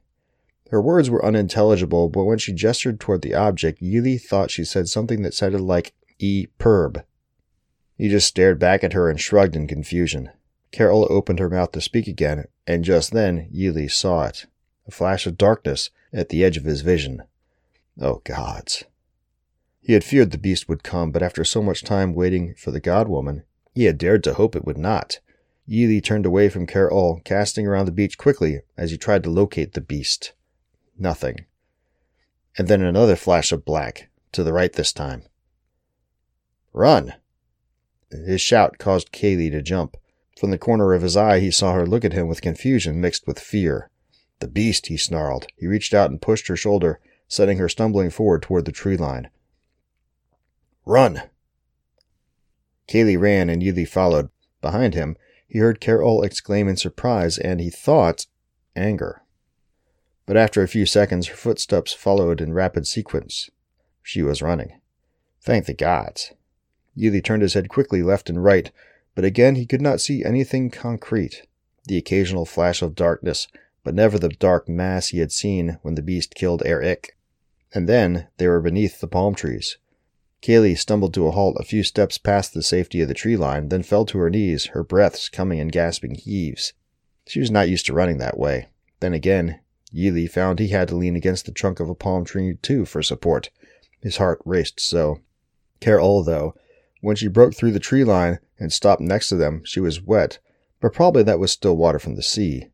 Her 0.70 0.82
words 0.82 1.08
were 1.08 1.24
unintelligible, 1.24 2.10
but 2.10 2.24
when 2.24 2.38
she 2.38 2.52
gestured 2.52 3.00
toward 3.00 3.22
the 3.22 3.34
object, 3.34 3.80
Yili 3.80 4.20
thought 4.20 4.50
she 4.50 4.64
said 4.64 4.86
something 4.86 5.22
that 5.22 5.34
sounded 5.34 5.62
like 5.62 5.94
E 6.18 6.46
perb. 6.58 7.04
He 7.96 8.08
just 8.08 8.28
stared 8.28 8.58
back 8.58 8.84
at 8.84 8.92
her 8.92 9.08
and 9.08 9.18
shrugged 9.18 9.56
in 9.56 9.66
confusion. 9.66 10.30
Carol 10.70 11.06
opened 11.10 11.38
her 11.38 11.48
mouth 11.48 11.72
to 11.72 11.80
speak 11.80 12.06
again, 12.06 12.44
and 12.66 12.84
just 12.84 13.12
then 13.12 13.48
Yili 13.52 13.90
saw 13.90 14.26
it 14.26 14.46
a 14.86 14.90
flash 14.90 15.26
of 15.26 15.36
darkness 15.36 15.90
at 16.12 16.30
the 16.30 16.42
edge 16.42 16.56
of 16.56 16.64
his 16.64 16.80
vision. 16.80 17.22
Oh, 18.00 18.20
gods. 18.24 18.84
He 19.80 19.92
had 19.92 20.04
feared 20.04 20.30
the 20.30 20.38
beast 20.38 20.68
would 20.68 20.82
come, 20.82 21.12
but 21.12 21.22
after 21.22 21.44
so 21.44 21.62
much 21.62 21.82
time 21.82 22.14
waiting 22.14 22.54
for 22.54 22.70
the 22.70 22.80
god 22.80 23.08
woman, 23.08 23.44
he 23.74 23.84
had 23.84 23.98
dared 23.98 24.24
to 24.24 24.34
hope 24.34 24.56
it 24.56 24.64
would 24.64 24.78
not. 24.78 25.20
Yili 25.68 26.02
turned 26.02 26.24
away 26.24 26.48
from 26.48 26.66
Carol, 26.66 27.20
casting 27.24 27.66
around 27.66 27.86
the 27.86 27.92
beach 27.92 28.16
quickly 28.16 28.60
as 28.76 28.90
he 28.90 28.96
tried 28.96 29.22
to 29.24 29.30
locate 29.30 29.74
the 29.74 29.80
beast. 29.80 30.32
Nothing. 30.98 31.44
And 32.56 32.68
then 32.68 32.82
another 32.82 33.16
flash 33.16 33.52
of 33.52 33.64
black, 33.64 34.08
to 34.32 34.42
the 34.42 34.52
right 34.52 34.72
this 34.72 34.92
time. 34.92 35.24
Run! 36.72 37.14
His 38.10 38.40
shout 38.40 38.78
caused 38.78 39.12
Kaylee 39.12 39.50
to 39.50 39.60
jump. 39.60 39.96
From 40.38 40.50
the 40.50 40.58
corner 40.58 40.94
of 40.94 41.02
his 41.02 41.16
eye, 41.16 41.40
he 41.40 41.50
saw 41.50 41.74
her 41.74 41.86
look 41.86 42.04
at 42.04 42.12
him 42.12 42.28
with 42.28 42.40
confusion 42.40 43.00
mixed 43.00 43.26
with 43.26 43.38
fear. 43.38 43.90
The 44.40 44.48
beast, 44.48 44.86
he 44.86 44.96
snarled. 44.96 45.48
He 45.56 45.66
reached 45.66 45.92
out 45.92 46.10
and 46.10 46.22
pushed 46.22 46.48
her 46.48 46.56
shoulder, 46.56 47.00
sending 47.26 47.58
her 47.58 47.68
stumbling 47.68 48.10
forward 48.10 48.42
toward 48.42 48.64
the 48.64 48.72
tree 48.72 48.96
line. 48.96 49.28
Run! 50.86 51.22
Kaylee 52.88 53.20
ran 53.20 53.50
and 53.50 53.62
Yili 53.62 53.86
followed. 53.86 54.30
Behind 54.60 54.94
him, 54.94 55.16
he 55.48 55.58
heard 55.58 55.80
Carol 55.80 56.22
exclaim 56.22 56.68
in 56.68 56.76
surprise 56.76 57.38
and, 57.38 57.60
he 57.60 57.70
thought, 57.70 58.26
anger. 58.76 59.22
But 60.26 60.36
after 60.36 60.62
a 60.62 60.68
few 60.68 60.84
seconds, 60.84 61.28
her 61.28 61.36
footsteps 61.36 61.94
followed 61.94 62.42
in 62.42 62.52
rapid 62.52 62.86
sequence. 62.86 63.48
She 64.02 64.22
was 64.22 64.42
running. 64.42 64.80
Thank 65.40 65.64
the 65.64 65.74
gods. 65.74 66.32
Yili 66.96 67.24
turned 67.24 67.42
his 67.42 67.54
head 67.54 67.70
quickly 67.70 68.02
left 68.02 68.28
and 68.28 68.44
right, 68.44 68.70
but 69.14 69.24
again 69.24 69.54
he 69.54 69.64
could 69.64 69.80
not 69.80 70.00
see 70.00 70.22
anything 70.22 70.70
concrete. 70.70 71.46
The 71.86 71.96
occasional 71.96 72.44
flash 72.44 72.82
of 72.82 72.94
darkness, 72.94 73.48
but 73.82 73.94
never 73.94 74.18
the 74.18 74.28
dark 74.28 74.68
mass 74.68 75.08
he 75.08 75.20
had 75.20 75.32
seen 75.32 75.78
when 75.80 75.94
the 75.94 76.02
beast 76.02 76.34
killed 76.34 76.62
Eric. 76.66 77.16
And 77.72 77.88
then 77.88 78.28
they 78.36 78.48
were 78.48 78.60
beneath 78.60 79.00
the 79.00 79.08
palm 79.08 79.34
trees. 79.34 79.78
Kaylee 80.42 80.78
stumbled 80.78 81.14
to 81.14 81.26
a 81.26 81.32
halt 81.32 81.56
a 81.58 81.64
few 81.64 81.82
steps 81.82 82.16
past 82.16 82.54
the 82.54 82.62
safety 82.62 83.00
of 83.00 83.08
the 83.08 83.14
tree 83.14 83.36
line, 83.36 83.68
then 83.68 83.82
fell 83.82 84.04
to 84.06 84.18
her 84.18 84.30
knees, 84.30 84.66
her 84.66 84.84
breaths 84.84 85.28
coming 85.28 85.58
in 85.58 85.68
gasping 85.68 86.14
heaves. 86.14 86.72
She 87.26 87.40
was 87.40 87.50
not 87.50 87.68
used 87.68 87.86
to 87.86 87.92
running 87.92 88.18
that 88.18 88.38
way. 88.38 88.68
Then 89.00 89.12
again, 89.12 89.60
Yili 89.92 90.30
found 90.30 90.58
he 90.58 90.68
had 90.68 90.88
to 90.88 90.96
lean 90.96 91.16
against 91.16 91.46
the 91.46 91.52
trunk 91.52 91.80
of 91.80 91.88
a 91.88 91.94
palm 91.94 92.24
tree 92.24 92.56
too 92.62 92.84
for 92.84 93.02
support. 93.02 93.50
His 94.00 94.18
heart 94.18 94.40
raced 94.44 94.80
so. 94.80 95.20
Carol, 95.80 96.22
though, 96.22 96.54
when 97.00 97.16
she 97.16 97.28
broke 97.28 97.54
through 97.54 97.72
the 97.72 97.80
tree 97.80 98.04
line 98.04 98.38
and 98.58 98.72
stopped 98.72 99.00
next 99.00 99.28
to 99.30 99.36
them, 99.36 99.62
she 99.64 99.80
was 99.80 100.02
wet, 100.02 100.38
but 100.80 100.92
probably 100.92 101.22
that 101.24 101.38
was 101.38 101.52
still 101.52 101.76
water 101.76 101.98
from 101.98 102.14
the 102.14 102.22
sea. 102.22 102.66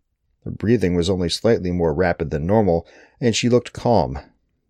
Her 0.44 0.50
breathing 0.50 0.94
was 0.94 1.08
only 1.08 1.28
slightly 1.30 1.70
more 1.70 1.94
rapid 1.94 2.30
than 2.30 2.46
normal, 2.46 2.86
and 3.20 3.34
she 3.34 3.48
looked 3.48 3.72
calm. 3.72 4.18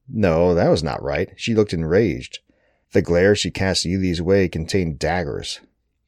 No, 0.08 0.54
that 0.54 0.68
was 0.68 0.82
not 0.82 1.02
right. 1.02 1.32
She 1.36 1.54
looked 1.54 1.72
enraged. 1.72 2.40
The 2.94 3.02
glare 3.02 3.34
she 3.34 3.50
cast 3.50 3.84
Yili's 3.84 4.22
way 4.22 4.48
contained 4.48 5.00
daggers. 5.00 5.58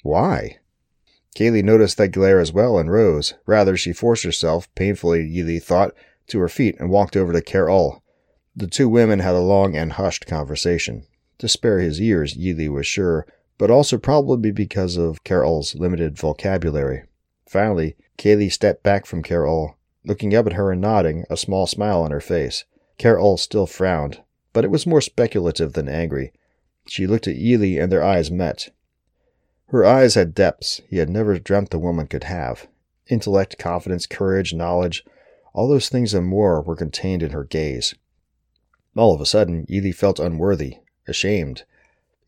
Why? 0.05 0.59
Kaylee 1.35 1.65
noticed 1.65 1.97
that 1.97 2.13
glare 2.13 2.39
as 2.39 2.53
well 2.53 2.79
and 2.79 2.89
rose. 2.89 3.35
Rather, 3.45 3.77
she 3.77 3.93
forced 3.93 4.23
herself, 4.23 4.73
painfully, 4.77 5.29
Yili 5.29 5.61
thought, 5.61 5.97
to 6.29 6.39
her 6.39 6.49
feet 6.49 6.77
and 6.79 6.89
walked 6.89 7.17
over 7.17 7.33
to 7.33 7.43
Carol. 7.43 8.05
The 8.55 8.69
two 8.69 8.89
women 8.89 9.19
had 9.19 9.35
a 9.35 9.41
long 9.41 9.75
and 9.75 9.95
hushed 9.95 10.27
conversation. 10.27 11.05
To 11.39 11.49
spare 11.49 11.81
his 11.81 12.01
ears, 12.01 12.35
Yili 12.35 12.69
was 12.69 12.87
sure, 12.87 13.27
but 13.59 13.69
also 13.69 13.99
probably 13.99 14.53
because 14.53 14.97
of 14.97 15.25
Carol's 15.25 15.75
limited 15.75 16.17
vocabulary. 16.17 17.03
Finally, 17.49 17.97
Kaylee 18.17 18.53
stepped 18.53 18.85
back 18.85 19.07
from 19.07 19.25
Carol, 19.25 19.77
looking 20.05 20.37
up 20.37 20.47
at 20.47 20.53
her 20.53 20.71
and 20.71 20.81
nodding, 20.81 21.25
a 21.29 21.37
small 21.37 21.67
smile 21.67 22.03
on 22.03 22.13
her 22.13 22.21
face. 22.21 22.65
Carol 22.97 23.39
still 23.39 23.67
frowned, 23.67 24.21
but 24.53 24.65
it 24.65 24.71
was 24.71 24.87
more 24.87 25.01
speculative 25.01 25.73
than 25.73 25.89
angry. 25.89 26.33
She 26.87 27.07
looked 27.07 27.27
at 27.27 27.37
Yili 27.37 27.83
and 27.83 27.91
their 27.91 28.03
eyes 28.03 28.31
met. 28.31 28.71
Her 29.69 29.85
eyes 29.85 30.15
had 30.15 30.35
depths 30.35 30.81
he 30.89 30.99
had 30.99 31.11
never 31.11 31.39
dreamt 31.39 31.71
the 31.71 31.79
woman 31.79 32.07
could 32.07 32.25
have, 32.25 32.69
Intellect, 33.09 33.57
confidence, 33.57 34.05
courage, 34.07 34.53
knowledge, 34.53 35.05
all 35.53 35.69
those 35.69 35.89
things 35.89 36.13
and 36.13 36.27
more 36.27 36.61
were 36.61 36.77
contained 36.77 37.23
in 37.23 37.31
her 37.31 37.45
gaze. 37.45 37.95
All 38.97 39.15
of 39.15 39.21
a 39.21 39.27
sudden, 39.27 39.65
Yili 39.67 39.95
felt 39.95 40.19
unworthy, 40.19 40.79
ashamed. 41.07 41.65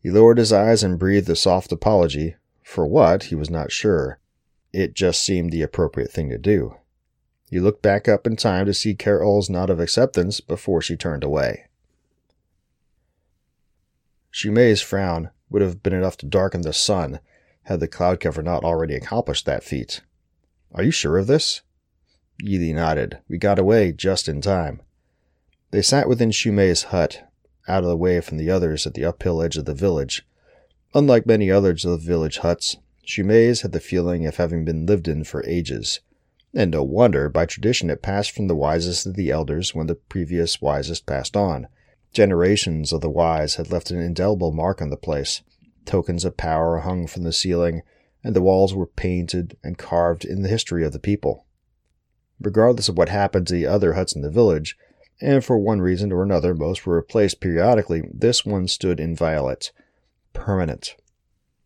He 0.01 0.09
lowered 0.09 0.37
his 0.37 0.53
eyes 0.53 0.83
and 0.83 0.97
breathed 0.97 1.29
a 1.29 1.35
soft 1.35 1.71
apology. 1.71 2.35
For 2.63 2.87
what, 2.87 3.23
he 3.23 3.35
was 3.35 3.49
not 3.49 3.71
sure. 3.71 4.19
It 4.71 4.93
just 4.93 5.23
seemed 5.23 5.51
the 5.51 5.61
appropriate 5.61 6.11
thing 6.11 6.29
to 6.29 6.37
do. 6.37 6.75
He 7.49 7.59
looked 7.59 7.81
back 7.81 8.07
up 8.07 8.25
in 8.25 8.35
time 8.35 8.65
to 8.67 8.73
see 8.73 8.93
Carol's 8.93 9.49
nod 9.49 9.69
of 9.69 9.79
acceptance 9.79 10.39
before 10.39 10.81
she 10.81 10.95
turned 10.95 11.23
away. 11.23 11.65
Shumei's 14.31 14.81
frown 14.81 15.31
would 15.49 15.61
have 15.61 15.81
been 15.81 15.93
enough 15.93 16.17
to 16.17 16.25
darken 16.25 16.61
the 16.61 16.73
sun 16.73 17.19
had 17.63 17.79
the 17.79 17.87
cloud 17.87 18.19
cover 18.19 18.41
not 18.41 18.63
already 18.63 18.95
accomplished 18.95 19.45
that 19.45 19.63
feat. 19.63 20.01
Are 20.73 20.83
you 20.83 20.91
sure 20.91 21.17
of 21.17 21.27
this? 21.27 21.61
Yili 22.43 22.73
nodded. 22.73 23.19
We 23.27 23.37
got 23.37 23.59
away 23.59 23.91
just 23.91 24.27
in 24.27 24.41
time. 24.41 24.81
They 25.71 25.83
sat 25.83 26.09
within 26.09 26.31
Shumei's 26.31 26.83
hut, 26.83 27.27
out 27.67 27.83
of 27.83 27.89
the 27.89 27.97
way 27.97 28.21
from 28.21 28.37
the 28.37 28.49
others 28.49 28.87
at 28.87 28.95
the 28.95 29.05
uphill 29.05 29.41
edge 29.41 29.57
of 29.57 29.65
the 29.65 29.75
village. 29.75 30.25
Unlike 30.95 31.27
many 31.27 31.51
others 31.51 31.85
of 31.85 31.91
the 31.91 32.07
village 32.07 32.39
huts, 32.39 32.77
Shumei's 33.05 33.61
had 33.61 33.71
the 33.71 33.79
feeling 33.79 34.25
of 34.25 34.37
having 34.37 34.65
been 34.65 34.87
lived 34.87 35.07
in 35.07 35.23
for 35.23 35.45
ages. 35.45 35.99
And 36.55 36.71
no 36.71 36.81
wonder, 36.81 37.29
by 37.29 37.45
tradition 37.45 37.91
it 37.91 38.01
passed 38.01 38.31
from 38.31 38.47
the 38.47 38.55
wisest 38.55 39.05
of 39.05 39.15
the 39.15 39.29
elders 39.29 39.75
when 39.75 39.85
the 39.85 39.95
previous 39.95 40.59
wisest 40.59 41.05
passed 41.05 41.37
on. 41.37 41.67
Generations 42.11 42.91
of 42.91 43.01
the 43.01 43.09
wise 43.09 43.55
had 43.55 43.71
left 43.71 43.91
an 43.91 43.99
indelible 43.99 44.51
mark 44.51 44.81
on 44.81 44.89
the 44.89 44.97
place. 44.97 45.41
Tokens 45.85 46.25
of 46.25 46.37
power 46.37 46.79
hung 46.79 47.07
from 47.07 47.23
the 47.23 47.33
ceiling, 47.33 47.81
and 48.23 48.35
the 48.35 48.41
walls 48.41 48.73
were 48.73 48.87
painted 48.87 49.57
and 49.63 49.77
carved 49.77 50.25
in 50.25 50.41
the 50.41 50.49
history 50.49 50.83
of 50.83 50.91
the 50.91 50.99
people. 50.99 51.45
Regardless 52.41 52.89
of 52.89 52.97
what 52.97 53.09
happened 53.09 53.47
to 53.47 53.53
the 53.53 53.67
other 53.67 53.93
huts 53.93 54.15
in 54.15 54.21
the 54.21 54.29
village, 54.31 54.77
and 55.21 55.43
for 55.43 55.57
one 55.57 55.81
reason 55.81 56.11
or 56.11 56.23
another 56.23 56.53
most 56.55 56.85
were 56.85 56.95
replaced 56.95 57.41
periodically, 57.41 58.03
this 58.11 58.45
one 58.45 58.67
stood 58.67 58.99
inviolate, 58.99 59.71
permanent, 60.33 60.95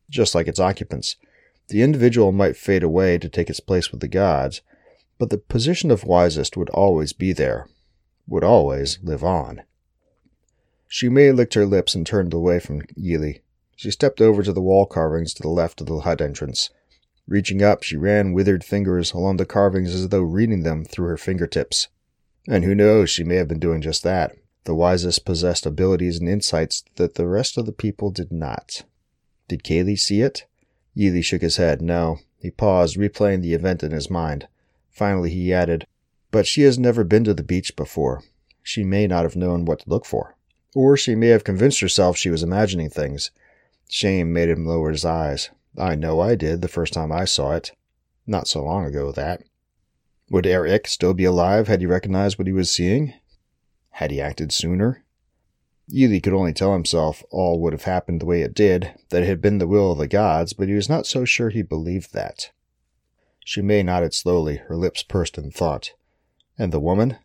just 0.10 0.36
like 0.36 0.48
its 0.48 0.60
occupants. 0.60 1.16
The 1.70 1.82
individual 1.82 2.32
might 2.32 2.58
fade 2.58 2.84
away 2.84 3.18
to 3.20 3.30
take 3.30 3.50
its 3.50 3.60
place 3.60 3.92
with 3.92 4.02
the 4.02 4.08
gods, 4.08 4.62
but 5.18 5.30
the 5.30 5.38
position 5.38 5.92
of 5.92 6.04
wisest 6.04 6.58
would 6.58 6.70
always 6.72 7.14
be 7.14 7.32
there, 7.32 7.70
would 8.28 8.44
always 8.44 9.00
live 9.02 9.24
on. 9.24 9.62
Shumei 10.94 11.36
licked 11.36 11.56
her 11.56 11.66
lips 11.66 11.96
and 11.96 12.06
turned 12.06 12.36
away 12.36 12.60
from 12.60 12.84
Yili. 12.96 13.42
She 13.76 13.90
stepped 13.90 14.22
over 14.22 14.44
to 14.44 14.54
the 14.54 14.62
wall 14.62 14.86
carvings 14.86 15.34
to 15.34 15.42
the 15.42 15.50
left 15.50 15.82
of 15.82 15.88
the 15.88 15.98
hut 16.02 16.22
entrance. 16.22 16.70
Reaching 17.28 17.64
up, 17.64 17.82
she 17.82 17.98
ran 17.98 18.32
withered 18.32 18.64
fingers 18.64 19.12
along 19.12 19.38
the 19.38 19.46
carvings 19.48 19.96
as 19.96 20.10
though 20.10 20.22
reading 20.22 20.62
them 20.62 20.86
through 20.86 21.08
her 21.08 21.18
fingertips. 21.18 21.88
And 22.48 22.64
who 22.64 22.76
knows, 22.76 23.10
she 23.10 23.24
may 23.24 23.38
have 23.38 23.48
been 23.48 23.60
doing 23.60 23.82
just 23.82 24.04
that. 24.04 24.36
The 24.66 24.76
wisest 24.76 25.26
possessed 25.26 25.66
abilities 25.66 26.20
and 26.20 26.30
insights 26.30 26.84
that 26.98 27.16
the 27.16 27.28
rest 27.28 27.58
of 27.58 27.66
the 27.66 27.72
people 27.72 28.12
did 28.12 28.32
not. 28.32 28.84
Did 29.48 29.64
Kaylee 29.64 29.98
see 29.98 30.22
it? 30.22 30.46
Yili 30.96 31.24
shook 31.24 31.42
his 31.42 31.58
head. 31.58 31.82
No. 31.82 32.20
He 32.38 32.52
paused, 32.52 32.98
replaying 32.98 33.42
the 33.42 33.56
event 33.56 33.82
in 33.82 33.94
his 33.94 34.12
mind. 34.12 34.48
Finally, 34.92 35.32
he 35.32 35.52
added, 35.52 35.88
But 36.30 36.46
she 36.46 36.62
has 36.62 36.78
never 36.78 37.04
been 37.04 37.24
to 37.24 37.34
the 37.34 37.42
beach 37.42 37.76
before. 37.76 38.22
She 38.62 38.84
may 38.84 39.08
not 39.08 39.24
have 39.24 39.36
known 39.36 39.66
what 39.66 39.80
to 39.80 39.90
look 39.90 40.06
for. 40.06 40.38
Or 40.76 40.98
she 40.98 41.16
may 41.16 41.28
have 41.28 41.44
convinced 41.44 41.82
herself 41.82 42.18
she 42.18 42.30
was 42.30 42.44
imagining 42.44 42.90
things. 42.90 43.32
Shame 43.90 44.34
made 44.34 44.50
him 44.50 44.66
lower 44.66 44.92
his 44.92 45.06
eyes. 45.06 45.52
I 45.78 45.96
know 45.96 46.20
I 46.20 46.36
did 46.36 46.62
the 46.62 46.68
first 46.68 46.94
time 46.94 47.12
I 47.12 47.26
saw 47.26 47.54
it. 47.54 47.72
Not 48.26 48.48
so 48.48 48.64
long 48.64 48.86
ago, 48.86 49.12
that. 49.12 49.44
Would 50.30 50.48
Eric 50.48 50.88
still 50.88 51.14
be 51.14 51.26
alive 51.26 51.68
had 51.68 51.82
he 51.82 51.86
recognized 51.86 52.40
what 52.40 52.48
he 52.48 52.54
was 52.54 52.72
seeing? 52.72 53.14
Had 53.92 54.10
he 54.10 54.20
acted 54.20 54.52
sooner? 54.52 55.04
Yili 55.92 56.24
could 56.24 56.34
only 56.34 56.54
tell 56.54 56.74
himself 56.74 57.24
all 57.30 57.60
would 57.60 57.74
have 57.74 57.84
happened 57.84 58.22
the 58.22 58.26
way 58.26 58.42
it 58.42 58.56
did, 58.56 58.94
that 59.10 59.24
it 59.24 59.28
had 59.28 59.42
been 59.42 59.58
the 59.58 59.68
will 59.68 59.92
of 59.92 59.98
the 59.98 60.08
gods, 60.08 60.54
but 60.54 60.68
he 60.68 60.74
was 60.74 60.90
not 60.90 61.06
so 61.06 61.26
sure 61.26 61.50
he 61.50 61.62
believed 61.62 62.14
that. 62.14 62.52
Shumei 63.46 63.84
nodded 63.84 64.14
slowly, 64.14 64.58
her 64.68 64.78
lips 64.78 65.04
pursed 65.04 65.38
in 65.38 65.52
thought. 65.52 65.94
And 66.58 66.72
the 66.72 66.80
woman? 66.80 67.18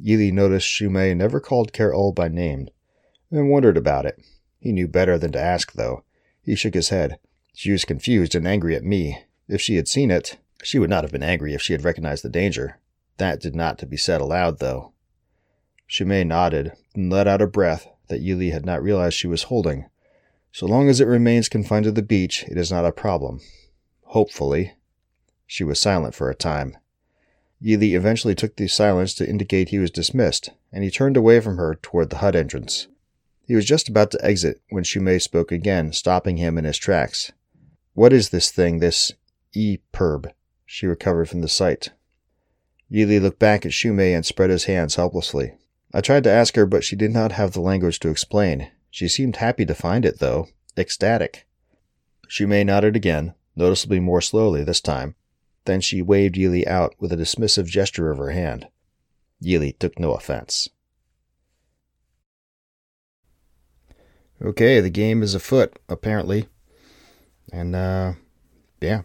Yili 0.00 0.32
noticed 0.32 0.68
Shumei 0.68 1.14
never 1.14 1.40
called 1.40 1.72
Carol 1.72 2.12
by 2.12 2.28
name, 2.28 2.68
and 3.30 3.50
wondered 3.50 3.76
about 3.76 4.06
it. 4.06 4.18
He 4.60 4.72
knew 4.72 4.88
better 4.88 5.18
than 5.18 5.32
to 5.32 5.40
ask, 5.40 5.72
though. 5.72 6.04
He 6.42 6.54
shook 6.54 6.74
his 6.74 6.88
head. 6.88 7.18
She 7.54 7.70
was 7.70 7.84
confused 7.84 8.34
and 8.34 8.46
angry 8.46 8.74
at 8.74 8.84
me. 8.84 9.24
If 9.48 9.60
she 9.60 9.76
had 9.76 9.88
seen 9.88 10.10
it, 10.10 10.38
she 10.62 10.78
would 10.78 10.90
not 10.90 11.04
have 11.04 11.12
been 11.12 11.22
angry 11.22 11.54
if 11.54 11.62
she 11.62 11.72
had 11.72 11.84
recognized 11.84 12.24
the 12.24 12.28
danger. 12.28 12.78
That 13.18 13.40
did 13.40 13.54
not 13.54 13.78
to 13.78 13.86
be 13.86 13.96
said 13.96 14.20
aloud, 14.20 14.58
though. 14.58 14.92
Shumei 15.88 16.26
nodded 16.26 16.72
and 16.94 17.10
let 17.10 17.26
out 17.26 17.42
a 17.42 17.46
breath 17.46 17.88
that 18.08 18.22
Yili 18.22 18.52
had 18.52 18.66
not 18.66 18.82
realized 18.82 19.16
she 19.16 19.26
was 19.26 19.44
holding. 19.44 19.86
So 20.52 20.66
long 20.66 20.88
as 20.88 21.00
it 21.00 21.06
remains 21.06 21.48
confined 21.48 21.84
to 21.84 21.92
the 21.92 22.02
beach, 22.02 22.44
it 22.48 22.56
is 22.56 22.72
not 22.72 22.84
a 22.84 22.92
problem. 22.92 23.40
Hopefully. 24.02 24.74
She 25.46 25.64
was 25.64 25.80
silent 25.80 26.14
for 26.14 26.28
a 26.30 26.34
time. 26.34 26.76
Yili 27.62 27.94
eventually 27.94 28.34
took 28.34 28.56
the 28.56 28.68
silence 28.68 29.14
to 29.14 29.28
indicate 29.28 29.70
he 29.70 29.78
was 29.78 29.90
dismissed, 29.90 30.50
and 30.72 30.84
he 30.84 30.90
turned 30.90 31.16
away 31.16 31.40
from 31.40 31.56
her 31.56 31.74
toward 31.74 32.10
the 32.10 32.18
hut 32.18 32.36
entrance. 32.36 32.86
He 33.48 33.54
was 33.54 33.64
just 33.64 33.88
about 33.88 34.10
to 34.10 34.22
exit 34.22 34.60
when 34.68 34.84
Shumei 34.84 35.22
spoke 35.22 35.50
again, 35.50 35.94
stopping 35.94 36.36
him 36.36 36.58
in 36.58 36.66
his 36.66 36.76
tracks. 36.76 37.32
What 37.94 38.12
is 38.12 38.28
this 38.28 38.50
thing, 38.50 38.78
this 38.78 39.12
E-perb? 39.54 40.30
She 40.66 40.86
recovered 40.86 41.30
from 41.30 41.40
the 41.40 41.48
sight. 41.48 41.88
Yili 42.92 43.18
looked 43.18 43.38
back 43.38 43.64
at 43.64 43.72
Shumei 43.72 44.14
and 44.14 44.26
spread 44.26 44.50
his 44.50 44.64
hands 44.64 44.96
helplessly. 44.96 45.54
I 45.94 46.02
tried 46.02 46.24
to 46.24 46.30
ask 46.30 46.56
her, 46.56 46.66
but 46.66 46.84
she 46.84 46.94
did 46.94 47.10
not 47.10 47.32
have 47.32 47.52
the 47.52 47.62
language 47.62 48.00
to 48.00 48.10
explain. 48.10 48.70
She 48.90 49.08
seemed 49.08 49.36
happy 49.36 49.64
to 49.64 49.74
find 49.74 50.04
it, 50.04 50.18
though, 50.18 50.48
ecstatic. 50.76 51.46
Shumei 52.28 52.66
nodded 52.66 52.96
again, 52.96 53.32
noticeably 53.56 53.98
more 53.98 54.20
slowly 54.20 54.62
this 54.62 54.82
time. 54.82 55.14
Then 55.64 55.80
she 55.80 56.02
waved 56.02 56.34
Yili 56.34 56.66
out 56.66 56.94
with 56.98 57.12
a 57.12 57.16
dismissive 57.16 57.64
gesture 57.64 58.10
of 58.10 58.18
her 58.18 58.30
hand. 58.30 58.68
Yili 59.42 59.78
took 59.78 59.98
no 59.98 60.12
offense. 60.12 60.68
Okay, 64.40 64.80
the 64.80 64.90
game 64.90 65.22
is 65.22 65.34
afoot, 65.34 65.78
apparently. 65.88 66.46
And, 67.52 67.74
uh, 67.74 68.12
yeah. 68.80 69.02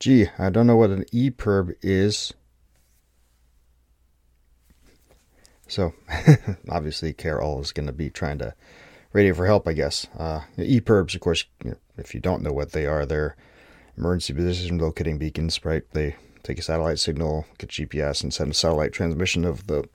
Gee, 0.00 0.26
I 0.38 0.50
don't 0.50 0.66
know 0.66 0.76
what 0.76 0.90
an 0.90 1.04
EPIRB 1.12 1.76
is. 1.82 2.34
So, 5.68 5.94
obviously, 6.68 7.12
Carol 7.12 7.60
is 7.60 7.72
going 7.72 7.86
to 7.86 7.92
be 7.92 8.10
trying 8.10 8.38
to 8.38 8.54
radio 9.12 9.34
for 9.34 9.46
help, 9.46 9.68
I 9.68 9.72
guess. 9.72 10.08
Uh, 10.18 10.40
EPIRBs, 10.58 11.14
of 11.14 11.20
course, 11.20 11.44
if 11.96 12.14
you 12.14 12.20
don't 12.20 12.42
know 12.42 12.52
what 12.52 12.72
they 12.72 12.86
are, 12.86 13.06
they're 13.06 13.36
emergency 13.96 14.32
position 14.32 14.78
locating 14.78 15.18
beacons, 15.18 15.64
right? 15.64 15.82
They 15.92 16.16
take 16.42 16.58
a 16.58 16.62
satellite 16.62 16.98
signal, 16.98 17.46
get 17.58 17.70
GPS, 17.70 18.22
and 18.22 18.34
send 18.34 18.50
a 18.50 18.54
satellite 18.54 18.92
transmission 18.92 19.44
of 19.44 19.66
the 19.66 19.88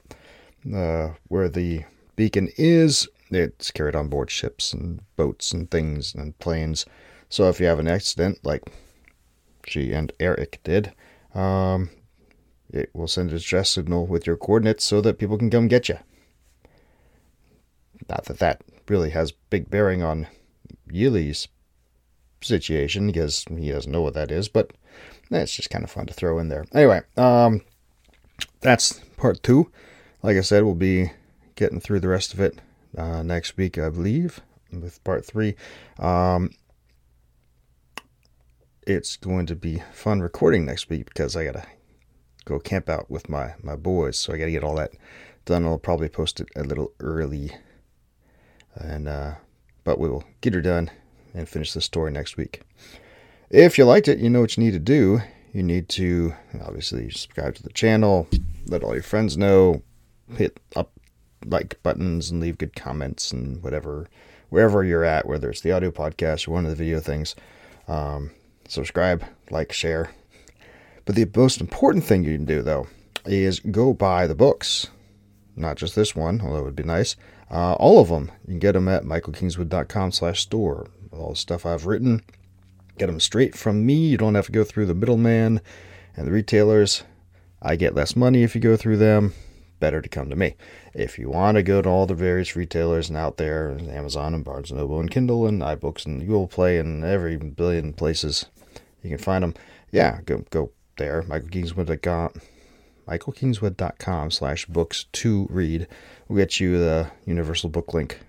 uh, 0.74 1.13
where 1.28 1.50
the 1.50 1.84
beacon 2.15 2.50
is 2.58 3.08
it's 3.30 3.72
carried 3.72 3.96
on 3.96 4.08
board 4.08 4.32
ships 4.32 4.74
and 4.74 5.02
boats 5.16 5.52
and 5.52 5.70
things 5.70 6.16
and 6.16 6.38
planes. 6.40 6.86
So 7.30 7.50
if 7.50 7.60
you 7.60 7.66
have 7.66 7.80
an 7.80 7.88
accident, 7.88 8.40
like 8.44 8.63
she 9.66 9.92
and 9.92 10.12
Eric 10.20 10.60
did, 10.63 10.94
um, 11.34 11.90
it 12.70 12.90
will 12.94 13.08
send 13.08 13.30
a 13.30 13.34
distress 13.34 13.70
signal 13.70 14.06
with 14.06 14.26
your 14.26 14.38
coordinates 14.38 14.86
so 14.86 15.02
that 15.02 15.20
people 15.20 15.38
can 15.38 15.50
come 15.50 15.68
get 15.68 15.90
you. 15.90 15.98
Not 18.10 18.26
that 18.26 18.40
that 18.40 18.62
really 18.88 19.10
has 19.10 19.32
big 19.32 19.70
bearing 19.70 20.04
on 20.04 20.28
Yili's 20.90 21.48
situation 22.42 23.08
because 23.08 23.44
he 23.50 23.72
doesn't 23.72 23.92
know 23.92 24.02
what 24.02 24.13
that 24.13 24.32
is, 24.32 24.48
but 24.48 24.72
that's 25.30 25.54
just 25.54 25.70
kind 25.70 25.84
of 25.84 25.92
fun 25.92 26.06
to 26.06 26.13
throw 26.13 26.40
in 26.40 26.48
there. 26.48 26.66
Anyway, 26.74 27.02
um, 27.18 27.62
that's 28.62 28.94
part 29.18 29.44
two. 29.44 29.72
Like 30.24 30.38
I 30.38 30.42
said, 30.42 30.63
we'll 30.63 30.76
be 30.76 31.12
getting 31.56 31.80
through 31.80 32.00
the 32.00 32.08
rest 32.08 32.34
of 32.34 32.40
it 32.40 32.60
uh, 32.95 33.23
next 33.23 33.58
week, 33.58 33.78
I 33.78 33.89
believe, 33.89 34.41
with 34.71 35.04
part 35.04 35.26
three. 35.26 35.56
Um, 36.00 36.52
it's 38.86 39.17
going 39.17 39.45
to 39.47 39.56
be 39.56 39.84
fun 39.91 40.21
recording 40.21 40.65
next 40.65 40.89
week 40.89 41.06
because 41.06 41.36
I 41.36 41.45
gotta 41.45 41.65
go 42.45 42.60
camp 42.60 42.89
out 42.89 43.12
with 43.12 43.30
my 43.30 43.56
my 43.62 43.76
boys, 43.76 44.17
so 44.17 44.34
I 44.34 44.38
gotta 44.38 44.52
get 44.52 44.63
all 44.63 44.76
that 44.76 44.91
done. 45.45 45.65
I'll 45.65 45.78
probably 45.78 46.10
post 46.10 46.39
it 46.39 46.47
a 46.56 46.63
little 46.63 46.93
early, 47.00 47.52
and 48.76 49.08
uh, 49.08 49.36
but 49.84 50.00
we 50.00 50.10
will 50.10 50.23
get 50.41 50.54
her 50.54 50.62
done 50.62 50.89
and 51.34 51.50
finish 51.50 51.73
the 51.73 51.82
story 51.82 52.12
next 52.12 52.38
week. 52.38 52.62
If 53.50 53.78
you 53.78 53.86
liked 53.86 54.08
it, 54.08 54.19
you 54.19 54.30
know 54.30 54.41
what 54.41 54.58
you 54.58 54.63
need 54.63 54.71
to 54.71 54.80
do. 54.80 55.21
You 55.54 55.63
need 55.63 55.89
to 55.89 56.34
obviously 56.62 57.10
subscribe 57.10 57.56
to 57.56 57.63
the 57.63 57.73
channel, 57.73 58.28
let 58.67 58.84
all 58.84 58.93
your 58.93 59.04
friends 59.04 59.38
know, 59.38 59.82
hit 60.36 60.60
up 60.76 60.91
like 61.45 61.82
buttons 61.84 62.30
and 62.32 62.41
leave 62.41 62.58
good 62.58 62.76
comments 62.76 63.32
and 63.32 63.62
whatever, 63.63 64.08
wherever 64.50 64.84
you're 64.84 65.04
at, 65.04 65.28
whether 65.28 65.50
it's 65.50 65.62
the 65.62 65.71
audio 65.71 65.91
podcast 65.91 66.47
or 66.47 66.52
one 66.52 66.65
of 66.65 66.69
the 66.69 66.76
video 66.76 67.00
things. 67.00 67.36
Um, 67.88 68.32
subscribe, 68.67 69.23
like, 69.50 69.71
share. 69.71 70.12
But 71.06 71.15
the 71.15 71.30
most 71.36 71.62
important 71.62 72.04
thing 72.04 72.23
you 72.23 72.36
can 72.36 72.45
do, 72.45 72.62
though, 72.62 72.88
is 73.26 73.60
go 73.60 73.93
buy 73.93 74.28
the 74.28 74.36
books. 74.36 74.88
Not 75.56 75.78
just 75.78 75.95
this 75.95 76.15
one, 76.15 76.41
although 76.41 76.60
it 76.60 76.63
would 76.63 76.76
be 76.76 76.84
nice. 76.84 77.15
Uh, 77.50 77.73
all 77.73 78.00
of 78.00 78.10
them. 78.10 78.32
You 78.45 78.54
can 78.54 78.60
get 78.60 78.73
them 78.73 78.88
at 78.88 79.04
michaelkingswood.com 79.04 80.12
slash 80.12 80.41
store. 80.41 80.89
All 81.12 81.30
the 81.30 81.36
stuff 81.36 81.65
I've 81.65 81.86
written, 81.86 82.21
get 82.97 83.08
them 83.08 83.19
straight 83.19 83.56
from 83.56 83.86
me. 83.86 83.95
You 83.95 84.17
don't 84.17 84.36
have 84.36 84.47
to 84.47 84.52
go 84.52 84.63
through 84.63 84.86
the 84.86 84.93
middleman 84.93 85.62
and 86.15 86.28
the 86.28 86.32
retailers. 86.32 87.04
I 87.62 87.76
get 87.76 87.95
less 87.95 88.15
money 88.15 88.43
if 88.43 88.54
you 88.54 88.62
go 88.62 88.76
through 88.76 88.97
them. 88.97 89.34
Better 89.80 90.02
to 90.02 90.10
come 90.10 90.30
to 90.30 90.36
me. 90.36 90.56
If 90.94 91.20
you 91.20 91.30
want 91.30 91.56
to 91.56 91.63
go 91.63 91.82
to 91.82 91.90
all 91.90 92.06
the 92.06 92.16
various 92.16 92.56
retailers 92.56 93.10
and 93.10 93.18
out 93.18 93.38
there, 93.38 93.78
Amazon 93.90 94.34
and 94.34 94.44
Barnes 94.44 94.72
& 94.72 94.74
Noble 94.74 95.00
and 95.00 95.12
Kindle 95.12 95.46
and 95.46 95.62
iBooks 95.62 96.06
and 96.06 96.22
Google 96.22 96.48
Play 96.48 96.80
and 96.80 97.04
every 97.04 97.38
billion 97.38 97.94
places 97.94 98.46
you 99.04 99.10
can 99.10 99.20
find 99.20 99.44
them, 99.44 99.54
yeah, 99.92 100.22
go 100.26 100.44
go 100.50 100.72
there. 100.98 101.24
MichaelKingswood.com 101.24 102.42
michaelkingswood.com 103.08 104.32
slash 104.32 104.66
books 104.66 105.06
to 105.13 105.48
read 105.50 105.88
will 106.28 106.36
get 106.36 106.60
you 106.60 106.78
the 106.78 107.10
universal 107.26 107.70
book 107.70 107.94
link 107.94 108.20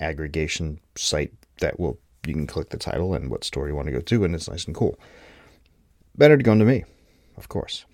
aggregation 0.00 0.80
site 0.96 1.32
that 1.60 1.78
will 1.78 1.98
you 2.26 2.34
can 2.34 2.46
click 2.46 2.70
the 2.70 2.76
title 2.76 3.14
and 3.14 3.30
what 3.30 3.44
store 3.44 3.68
you 3.68 3.74
want 3.74 3.86
to 3.86 3.92
go 3.92 4.00
to 4.00 4.24
and 4.24 4.34
it's 4.34 4.48
nice 4.48 4.64
and 4.64 4.74
cool 4.74 4.98
better 6.16 6.36
to 6.36 6.42
come 6.42 6.58
to 6.58 6.64
me 6.64 6.84
of 7.36 7.48
course 7.48 7.84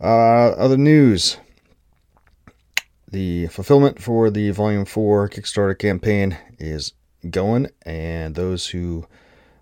uh, 0.00 0.50
other 0.50 0.76
news 0.76 1.38
the 3.12 3.46
fulfillment 3.48 4.02
for 4.02 4.30
the 4.30 4.50
volume 4.50 4.84
4 4.84 5.28
kickstarter 5.28 5.78
campaign 5.78 6.36
is 6.58 6.92
going 7.30 7.68
and 7.86 8.34
those 8.34 8.66
who 8.68 9.06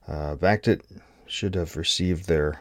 uh, 0.08 0.34
backed 0.36 0.66
it 0.66 0.82
should 1.26 1.54
have 1.54 1.76
received 1.76 2.26
their 2.26 2.60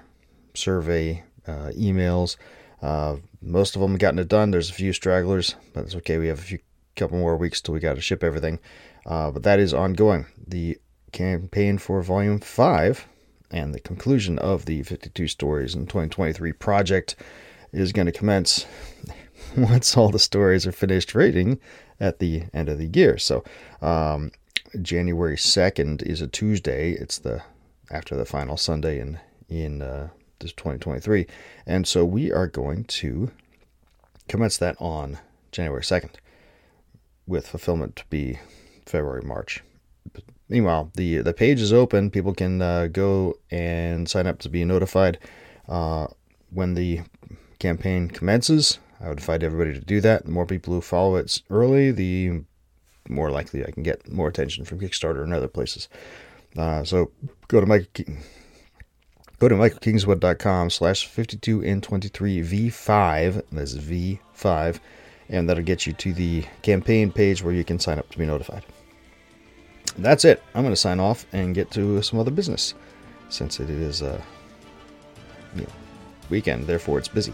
survey 0.54 1.23
uh, 1.47 1.71
emails 1.78 2.36
uh, 2.82 3.17
most 3.41 3.75
of 3.75 3.82
them 3.82 3.91
have 3.91 3.99
gotten 3.99 4.19
it 4.19 4.28
done. 4.28 4.52
There's 4.52 4.69
a 4.69 4.73
few 4.73 4.93
stragglers, 4.93 5.56
but 5.73 5.84
it's 5.84 5.95
okay. 5.95 6.17
We 6.17 6.28
have 6.28 6.39
a 6.39 6.43
few 6.43 6.60
couple 6.95 7.17
more 7.17 7.38
weeks 7.38 7.62
till 7.62 7.73
we 7.73 7.80
got 7.80 7.95
to 7.95 8.02
ship 8.02 8.23
everything. 8.23 8.60
Uh, 9.06 9.32
but 9.32 9.43
that 9.43 9.60
is 9.60 9.73
ongoing. 9.73 10.25
The 10.47 10.78
campaign 11.12 11.78
for 11.78 12.02
Volume 12.02 12.39
5 12.39 13.08
and 13.52 13.73
the 13.73 13.80
conclusion 13.80 14.38
of 14.39 14.65
the 14.65 14.84
52 14.84 15.28
Stories 15.28 15.75
in 15.75 15.88
2023 15.88 16.52
project 16.54 17.15
is 17.71 17.91
going 17.91 18.06
to 18.06 18.12
commence 18.12 18.65
once 19.57 19.95
all 19.97 20.09
the 20.09 20.19
stories 20.19 20.65
are 20.67 20.71
finished 20.71 21.15
reading 21.15 21.59
at 21.99 22.19
the 22.19 22.43
end 22.53 22.69
of 22.69 22.77
the 22.77 22.89
year. 22.93 23.17
So, 23.17 23.43
um, 23.81 24.31
January 24.81 25.35
2nd 25.35 26.03
is 26.03 26.21
a 26.21 26.27
Tuesday. 26.27 26.91
It's 26.91 27.17
the 27.17 27.41
after 27.91 28.15
the 28.15 28.25
final 28.25 28.57
Sunday 28.57 28.99
in 28.99 29.19
in 29.47 29.81
uh, 29.81 30.09
this 30.39 30.53
2023. 30.53 31.25
And 31.65 31.88
so 31.88 32.05
we 32.05 32.31
are 32.31 32.47
going 32.47 32.83
to 32.85 33.31
commence 34.27 34.57
that 34.57 34.75
on 34.79 35.17
January 35.51 35.81
2nd 35.81 36.12
with 37.25 37.47
fulfillment 37.47 37.95
to 37.95 38.05
be 38.09 38.39
February, 38.85 39.21
March. 39.23 39.63
Meanwhile, 40.47 40.91
the 40.95 41.19
the 41.19 41.33
page 41.33 41.62
is 41.62 41.71
open. 41.71 42.09
People 42.09 42.33
can 42.33 42.62
uh, 42.62 42.88
go 42.88 43.35
and 43.51 44.09
sign 44.09 44.25
up 44.25 44.39
to 44.39 44.49
be 44.49 44.65
notified 44.65 45.19
uh, 45.67 46.07
when 46.49 46.73
the 46.73 47.01
campaign 47.59 48.07
commences. 48.09 48.79
I 49.01 49.09
would 49.09 49.19
invite 49.19 49.43
everybody 49.43 49.73
to 49.73 49.85
do 49.85 50.01
that. 50.01 50.25
The 50.25 50.31
more 50.31 50.45
people 50.45 50.73
who 50.73 50.81
follow 50.81 51.15
it 51.15 51.41
early, 51.49 51.91
the 51.91 52.41
more 53.07 53.31
likely 53.31 53.65
I 53.65 53.71
can 53.71 53.83
get 53.83 54.12
more 54.12 54.27
attention 54.27 54.65
from 54.65 54.79
Kickstarter 54.79 55.23
and 55.23 55.33
other 55.33 55.47
places. 55.47 55.88
Uh, 56.57 56.83
so 56.83 57.12
go 57.47 57.59
to 57.59 57.65
Mike 57.65 58.07
Go 59.39 59.47
to 59.47 59.55
michaelkingswood.com 59.55 60.69
slash 60.69 61.09
52N23V5. 61.09 63.43
That's 63.53 63.75
V5. 63.75 64.79
And 65.29 65.49
that'll 65.49 65.63
get 65.63 65.88
you 65.88 65.93
to 65.93 66.12
the 66.12 66.43
campaign 66.62 67.09
page 67.12 67.41
where 67.41 67.53
you 67.53 67.63
can 67.63 67.79
sign 67.79 67.99
up 67.99 68.09
to 68.09 68.17
be 68.17 68.25
notified. 68.25 68.65
That's 69.97 70.25
it. 70.25 70.43
I'm 70.53 70.63
going 70.63 70.73
to 70.73 70.79
sign 70.79 70.99
off 70.99 71.25
and 71.31 71.55
get 71.55 71.71
to 71.71 72.01
some 72.01 72.19
other 72.19 72.31
business 72.31 72.73
since 73.29 73.62
it 73.62 73.69
is 73.69 74.01
a 74.01 74.15
uh, 74.15 74.21
you 75.55 75.62
know, 75.62 75.69
weekend, 76.29 76.67
therefore 76.67 76.97
it's 76.97 77.07
busy. 77.07 77.33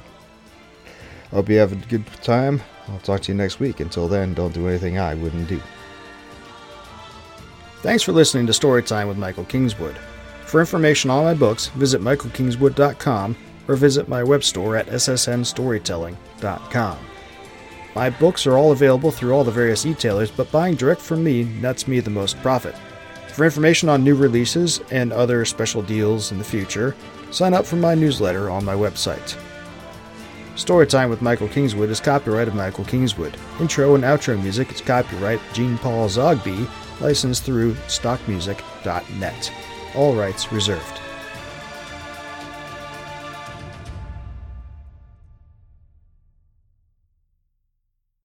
Hope 1.32 1.50
you 1.50 1.58
have 1.58 1.72
a 1.72 1.88
good 1.88 2.06
time. 2.22 2.62
I'll 2.88 3.00
talk 3.00 3.22
to 3.22 3.32
you 3.32 3.38
next 3.38 3.60
week. 3.60 3.80
Until 3.80 4.08
then, 4.08 4.34
don't 4.34 4.54
do 4.54 4.68
anything 4.68 5.00
I 5.00 5.16
wouldn't 5.16 5.48
do. 5.48 5.62
Thanks 7.82 8.04
for 8.04 8.12
listening 8.12 8.48
to 8.48 8.54
Storytime 8.54 9.08
with 9.08 9.18
Michael 9.18 9.46
Kingswood. 9.46 9.98
For 10.46 10.60
information 10.60 11.10
on 11.10 11.24
my 11.24 11.34
books, 11.34 11.68
visit 11.68 12.02
michaelkingswood.com 12.02 13.36
or 13.68 13.76
visit 13.76 14.08
my 14.08 14.24
web 14.24 14.44
store 14.44 14.76
at 14.76 14.88
ssnstorytelling.com. 14.88 16.98
My 17.96 18.10
books 18.10 18.46
are 18.46 18.58
all 18.58 18.72
available 18.72 19.12
through 19.12 19.34
all 19.34 19.44
the 19.44 19.52
various 19.52 19.86
e-tailers, 19.86 20.30
but 20.30 20.52
buying 20.52 20.76
direct 20.76 21.02
from 21.02 21.24
me 21.24 21.44
nets 21.44 21.88
me 21.88 22.00
the 22.00 22.10
most 22.10 22.38
profit. 22.42 22.76
For 23.34 23.46
information 23.46 23.90
on 23.90 24.04
new 24.04 24.16
releases 24.16 24.82
and 24.92 25.14
other 25.14 25.46
special 25.46 25.82
deals 25.82 26.32
in 26.32 26.38
the 26.38 26.44
future, 26.44 26.96
sign 27.32 27.54
up 27.54 27.66
for 27.66 27.76
my 27.76 27.96
newsletter 27.96 28.50
on 28.50 28.66
my 28.66 28.76
website. 28.76 29.38
Storytime 30.56 31.10
with 31.10 31.22
Michael 31.22 31.50
Kingswood 31.50 31.90
is 31.90 32.00
copyright 32.00 32.48
of 32.48 32.56
Michael 32.56 32.86
Kingswood. 32.86 33.38
Intro 33.60 33.96
and 33.96 34.04
outro 34.04 34.42
music 34.42 34.72
is 34.72 34.82
copyright 34.82 35.42
Jean 35.54 35.78
Paul 35.78 36.08
Zogby, 36.08 36.68
licensed 37.02 37.44
through 37.44 37.74
stockmusic.net 37.88 39.52
all 39.96 40.14
rights 40.14 40.52
reserved. 40.52 41.02